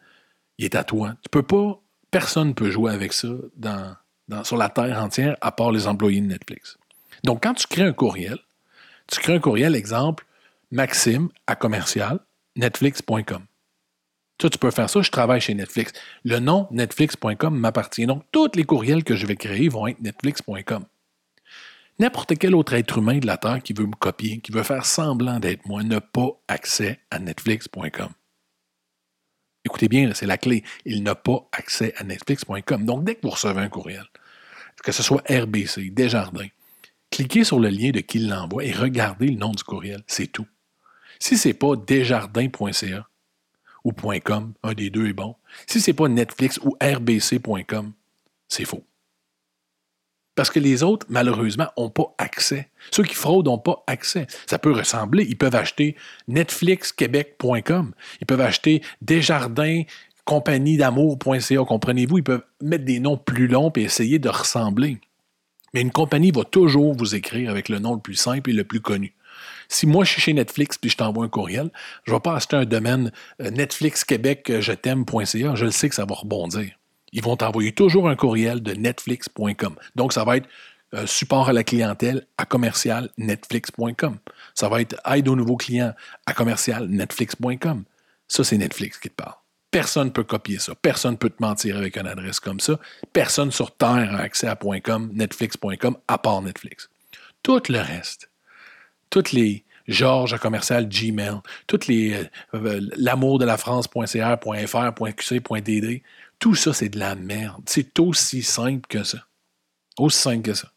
[0.58, 1.16] il est à toi.
[1.22, 3.30] Tu peux pas, personne ne peut jouer avec ça
[4.44, 6.78] sur la terre entière à part les employés de Netflix.
[7.24, 8.38] Donc, quand tu crées un courriel,
[9.08, 10.26] tu crées un courriel, exemple,
[10.72, 12.20] maxime à commercial,
[12.58, 13.46] netflix.com.
[14.40, 15.94] Tu peux faire ça, je travaille chez Netflix.
[16.26, 18.06] Le nom netflix.com m'appartient.
[18.06, 20.84] Donc, tous les courriels que je vais créer vont être netflix.com.
[22.00, 24.86] N'importe quel autre être humain de la Terre qui veut me copier, qui veut faire
[24.86, 28.10] semblant d'être moi, n'a pas accès à netflix.com.
[29.66, 30.64] Écoutez bien, c'est la clé.
[30.86, 32.86] Il n'a pas accès à netflix.com.
[32.86, 34.06] Donc, dès que vous recevez un courriel,
[34.82, 36.48] que ce soit RBC, Desjardins,
[37.12, 40.02] cliquez sur le lien de qui l'envoie et regardez le nom du courriel.
[40.08, 40.48] C'est tout.
[41.20, 43.10] Si ce n'est pas desjardins.ca
[43.84, 45.36] ou .com, un des deux est bon.
[45.68, 47.92] Si ce n'est pas Netflix ou rbc.com,
[48.48, 48.86] c'est faux.
[50.40, 52.70] Parce que les autres, malheureusement, n'ont pas accès.
[52.92, 54.26] Ceux qui fraudent n'ont pas accès.
[54.46, 55.26] Ça peut ressembler.
[55.28, 55.98] Ils peuvent acheter
[56.30, 57.94] netflixquebec.com.
[58.22, 59.84] Ils peuvent acheter Desjardins
[60.24, 62.20] compagnie d'amour.ca, comprenez-vous?
[62.20, 65.00] Ils peuvent mettre des noms plus longs et essayer de ressembler.
[65.74, 68.64] Mais une compagnie va toujours vous écrire avec le nom le plus simple et le
[68.64, 69.14] plus connu.
[69.68, 71.70] Si moi je suis chez Netflix puis je t'envoie un courriel,
[72.06, 73.12] je ne vais pas acheter un domaine
[73.42, 76.79] euh, Netflix Québec euh, je t'aime.ca, je le sais que ça va rebondir.
[77.14, 79.76] Ils vont t'envoyer toujours un courriel de netflix.com.
[79.96, 80.48] Donc ça va être
[80.94, 84.18] euh, support à la clientèle à commercial netflix.com.
[84.56, 85.94] Ça va être aide aux nouveaux clients
[86.26, 87.84] à commercial netflix.com.
[88.28, 89.34] Ça, c'est Netflix qui te parle.
[89.72, 90.74] Personne ne peut copier ça.
[90.76, 92.80] Personne ne peut te mentir avec une adresse comme ça.
[93.14, 96.90] Personne sur Terre a accès à .com, netflix.com, à part Netflix.
[97.44, 98.30] Tout le reste,
[99.10, 104.06] toutes les Georges à commercial Gmail, toutes les euh, euh, l'amour de la France.cr,
[104.68, 106.04] .fr, .qc, .dd,
[106.40, 107.64] tout ça, c'est de la merde.
[107.66, 109.20] C'est aussi simple que ça.
[109.98, 110.72] Aussi simple que ça.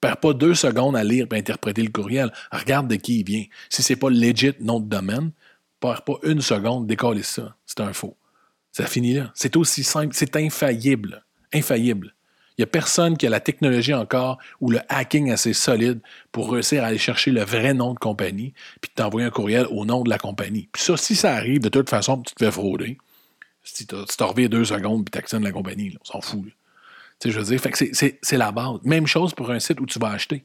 [0.00, 2.32] Perds pas deux secondes à lire et interpréter le courriel.
[2.52, 3.44] Regarde de qui il vient.
[3.68, 5.32] Si c'est pas legit nom de domaine,
[5.80, 7.54] perds pas une seconde, décoller ça.
[7.66, 8.16] C'est un faux.
[8.72, 9.30] Ça finit là.
[9.34, 10.14] C'est aussi simple.
[10.14, 11.24] C'est infaillible.
[11.52, 12.14] Infaillible.
[12.56, 16.00] Il n'y a personne qui a la technologie encore ou le hacking assez solide
[16.30, 19.84] pour réussir à aller chercher le vrai nom de compagnie puis t'envoyer un courriel au
[19.84, 20.68] nom de la compagnie.
[20.72, 22.98] Puis ça, si ça arrive, de toute façon, tu te fais frauder.
[23.62, 23.94] Si tu
[24.24, 26.44] reviens deux secondes puis tu la compagnie, on s'en fout.
[26.44, 27.60] Tu sais, je veux dire,
[28.22, 28.78] c'est- la base.
[28.84, 30.44] Même chose pour un site où tu vas acheter.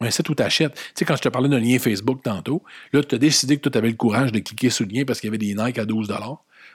[0.00, 0.74] Un site où tu achètes.
[0.74, 3.68] Tu sais, quand je te parlais d'un lien Facebook tantôt, là, tu as décidé que
[3.68, 5.78] tu avais le courage de cliquer sur le lien parce qu'il y avait des Nike
[5.78, 6.08] à 12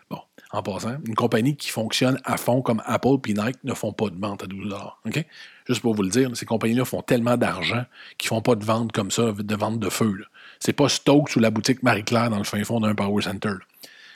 [0.10, 0.20] Bon,
[0.52, 4.10] en passant, une compagnie qui fonctionne à fond comme Apple et Nike ne font pas
[4.10, 5.26] de vente à 12 OK?
[5.68, 7.86] Juste pour vous le dire, ces compagnies-là font tellement d'argent
[8.18, 10.26] qu'ils font pas de vente comme ça, de vente de feu.
[10.60, 13.54] C'est pas Stokes ou la boutique Marie-Claire dans le fin fond d'un Power Center.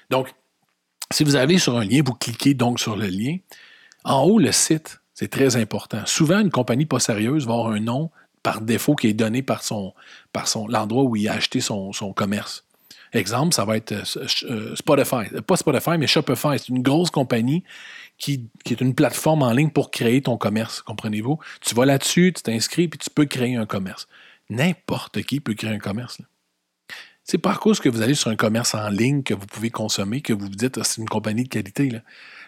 [0.10, 0.28] Donc,
[1.12, 3.38] si vous allez sur un lien, vous cliquez donc sur le lien.
[4.04, 6.06] En haut, le site, c'est très important.
[6.06, 8.12] Souvent, une compagnie pas sérieuse va avoir un nom
[8.44, 9.94] par défaut qui est donné par son,
[10.32, 12.66] par l'endroit où il a acheté son, commerce.
[13.14, 15.34] Exemple, ça va être euh, euh, Spotify.
[15.34, 16.60] Euh, Pas Spotify, mais Shopify.
[16.60, 17.64] C'est une grosse compagnie
[18.18, 21.40] qui, est une plateforme en ligne pour créer ton commerce, comprenez-vous?
[21.62, 24.08] Tu vas là-dessus, tu t'inscris, puis tu peux créer un commerce.
[24.50, 26.20] N'importe qui peut créer un commerce.
[27.30, 29.70] C'est pas à cause que vous allez sur un commerce en ligne que vous pouvez
[29.70, 31.92] consommer que vous vous dites, Ah, c'est une compagnie de qualité.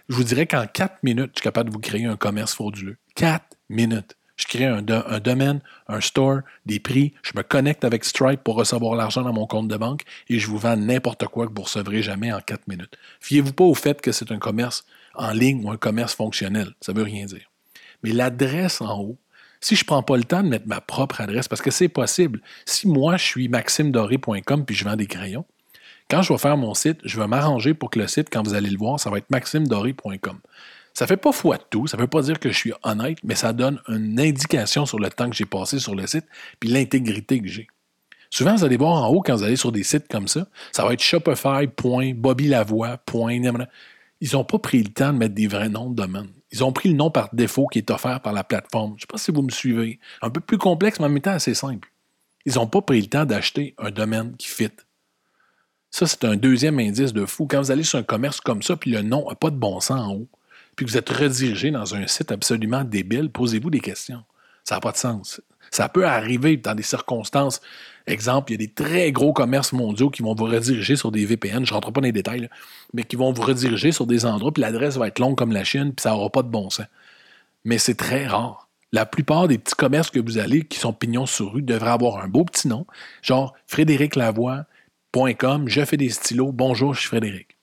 [0.07, 2.95] Je vous dirais qu'en quatre minutes, je suis capable de vous créer un commerce frauduleux.
[3.13, 4.15] Quatre minutes.
[4.37, 5.59] Je crée un, un domaine,
[5.89, 7.13] un store, des prix.
[7.23, 10.47] Je me connecte avec Stripe pour recevoir l'argent dans mon compte de banque et je
[10.47, 12.97] vous vends n'importe quoi que vous ne recevrez jamais en quatre minutes.
[13.19, 16.73] Fiez-vous pas au fait que c'est un commerce en ligne ou un commerce fonctionnel.
[16.79, 17.51] Ça veut rien dire.
[18.01, 19.17] Mais l'adresse en haut,
[19.61, 21.89] si je ne prends pas le temps de mettre ma propre adresse, parce que c'est
[21.89, 25.45] possible, si moi je suis maximedoré.com puis je vends des crayons,
[26.09, 28.55] quand je vais faire mon site, je vais m'arranger pour que le site, quand vous
[28.55, 30.39] allez le voir, ça va être maximedoré.com.
[30.93, 32.73] Ça ne fait pas foi de tout, ça ne veut pas dire que je suis
[32.83, 36.25] honnête, mais ça donne une indication sur le temps que j'ai passé sur le site
[36.59, 37.67] puis l'intégrité que j'ai.
[38.31, 40.83] Souvent, vous allez voir en haut, quand vous allez sur des sites comme ça, ça
[40.83, 42.97] va être shopify.bobbylavoie.
[44.21, 46.29] Ils n'ont pas pris le temps de mettre des vrais noms de domaine.
[46.51, 48.91] Ils ont pris le nom par défaut qui est offert par la plateforme.
[48.91, 49.99] Je ne sais pas si vous me suivez.
[50.21, 51.91] Un peu plus complexe, mais en même temps assez simple.
[52.45, 54.71] Ils n'ont pas pris le temps d'acheter un domaine qui fit.
[55.91, 57.47] Ça, c'est un deuxième indice de fou.
[57.47, 59.79] Quand vous allez sur un commerce comme ça, puis le nom n'a pas de bon
[59.79, 60.27] sens en haut,
[60.75, 64.23] puis que vous êtes redirigé dans un site absolument débile, posez-vous des questions.
[64.63, 65.41] Ça n'a pas de sens.
[65.71, 67.61] Ça peut arriver dans des circonstances.
[68.07, 71.25] Exemple, il y a des très gros commerces mondiaux qui vont vous rediriger sur des
[71.25, 72.49] VPN, je ne rentre pas dans les détails,
[72.93, 75.63] mais qui vont vous rediriger sur des endroits, puis l'adresse va être longue comme la
[75.63, 76.87] Chine, puis ça n'aura pas de bon sens.
[77.65, 78.67] Mais c'est très rare.
[78.91, 82.23] La plupart des petits commerces que vous allez, qui sont pignons sur rue, devraient avoir
[82.23, 82.87] un beau petit nom,
[83.21, 87.58] genre frédériclavoie.com, je fais des stylos, bonjour, je suis Frédéric.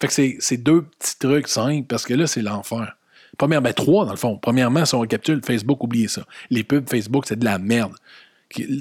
[0.00, 2.96] Fait que c'est deux petits trucs simples parce que là, c'est l'enfer.
[3.36, 4.38] Premièrement, ben, trois dans le fond.
[4.38, 6.24] Premièrement, si on récapitule, Facebook, oubliez ça.
[6.50, 7.94] Les pubs Facebook, c'est de la merde.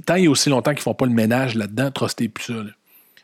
[0.07, 2.45] Tant il y a aussi longtemps qu'ils ne font pas le ménage là-dedans, trustez plus
[2.45, 2.63] ça.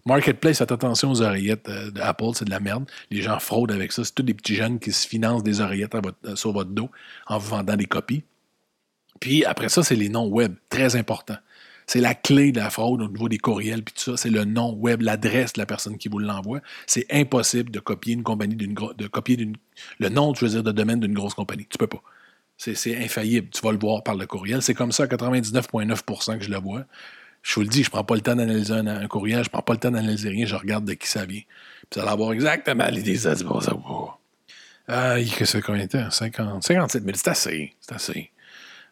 [0.05, 2.89] Marketplace, faites attention aux oreillettes euh, d'Apple, c'est de la merde.
[3.09, 4.03] Les gens fraudent avec ça.
[4.03, 6.89] C'est tous des petits jeunes qui se financent des oreillettes euh, sur votre dos
[7.27, 8.23] en vous vendant des copies.
[9.19, 11.37] Puis après ça, c'est les noms web, très important.
[11.85, 14.17] C'est la clé de la fraude au niveau des courriels, puis tout ça.
[14.17, 16.59] C'est le nom web, l'adresse de la personne qui vous l'envoie.
[16.87, 19.51] C'est impossible de copier une compagnie de copier
[19.99, 21.67] le nom, je veux dire, de domaine d'une grosse compagnie.
[21.69, 22.01] Tu peux pas.
[22.57, 23.49] C'est infaillible.
[23.49, 24.61] Tu vas le voir par le courriel.
[24.61, 26.85] C'est comme ça à 99,9% que je le vois.
[27.43, 29.73] Je vous le dis, je prends pas le temps d'analyser un, courriel, je prends pas
[29.73, 31.41] le temps d'analyser rien, je regarde de qui ça vient.
[31.89, 33.35] Puis ça va avoir exactement l'idée, ça.
[34.87, 36.09] Ah, qu'est-ce que combien de temps?
[36.09, 37.73] 50, 57 000, c'est assez.
[37.81, 38.31] C'est assez.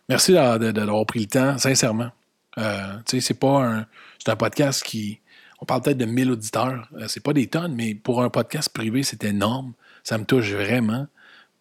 [0.09, 2.11] Merci d'avoir pris le temps, sincèrement.
[2.57, 3.85] Euh, c'est pas un.
[4.19, 5.19] C'est un podcast qui.
[5.61, 6.89] On parle peut-être de 1000 auditeurs.
[6.97, 9.73] Euh, c'est pas des tonnes, mais pour un podcast privé, c'est énorme.
[10.03, 11.07] Ça me touche vraiment.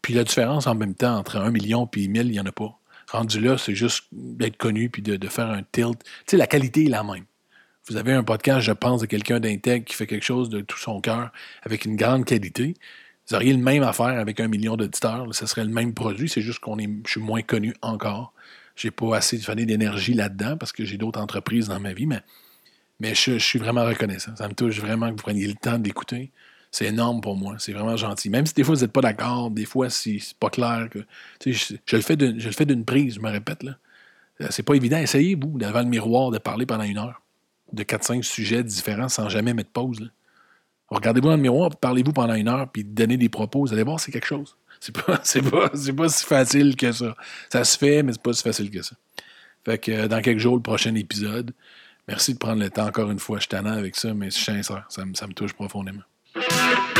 [0.02, 2.52] Puis la différence en même temps entre 1 million et 1000, il n'y en a
[2.52, 2.79] pas.
[3.10, 5.98] Rendu là, c'est juste d'être connu puis de, faire un tilt.
[6.02, 7.24] Tu sais, la qualité est la même.
[7.88, 10.78] Vous avez un podcast, je pense, de quelqu'un d'intègre qui fait quelque chose de tout
[10.78, 11.32] son cœur
[11.62, 12.74] avec une grande qualité.
[13.28, 15.26] Vous auriez le même affaire avec un million d'auditeurs.
[15.32, 16.28] Ce serait le même produit.
[16.28, 18.32] C'est juste qu'on est, je suis moins connu encore.
[18.76, 22.20] J'ai pas assez de d'énergie là-dedans parce que j'ai d'autres entreprises dans ma vie, mais,
[23.00, 24.36] mais je, suis vraiment reconnaissant.
[24.36, 26.30] Ça me touche vraiment que vous preniez le temps d'écouter.
[26.70, 27.56] C'est énorme pour moi.
[27.58, 28.30] C'est vraiment gentil.
[28.30, 31.00] Même si des fois vous n'êtes pas d'accord, des fois c'est pas clair que.
[31.44, 32.16] Je, je, le fais
[32.66, 33.62] d'une prise, je me répète.
[33.62, 33.76] là.
[34.40, 34.98] Euh, c'est pas évident.
[34.98, 37.22] Essayez, vous, devant le miroir, de parler pendant une heure
[37.72, 40.10] de 4-5 sujets différents sans jamais mettre pause.
[40.88, 43.60] Regardez-vous dans le miroir, parlez-vous pendant une heure, puis donnez des propos.
[43.60, 44.56] Vous allez voir, c'est quelque chose.
[44.80, 45.18] C'est pas,
[45.50, 47.14] pas, pas si facile que ça.
[47.52, 48.96] Ça se fait, mais c'est pas si facile que ça.
[49.64, 51.52] Fait que euh, dans quelques jours, le prochain épisode.
[52.08, 53.38] Merci de prendre le temps encore une fois.
[53.38, 54.86] Je suis avec ça, mais je sincère.
[54.88, 56.02] Ça me touche profondément.
[56.32, 56.99] Thank you.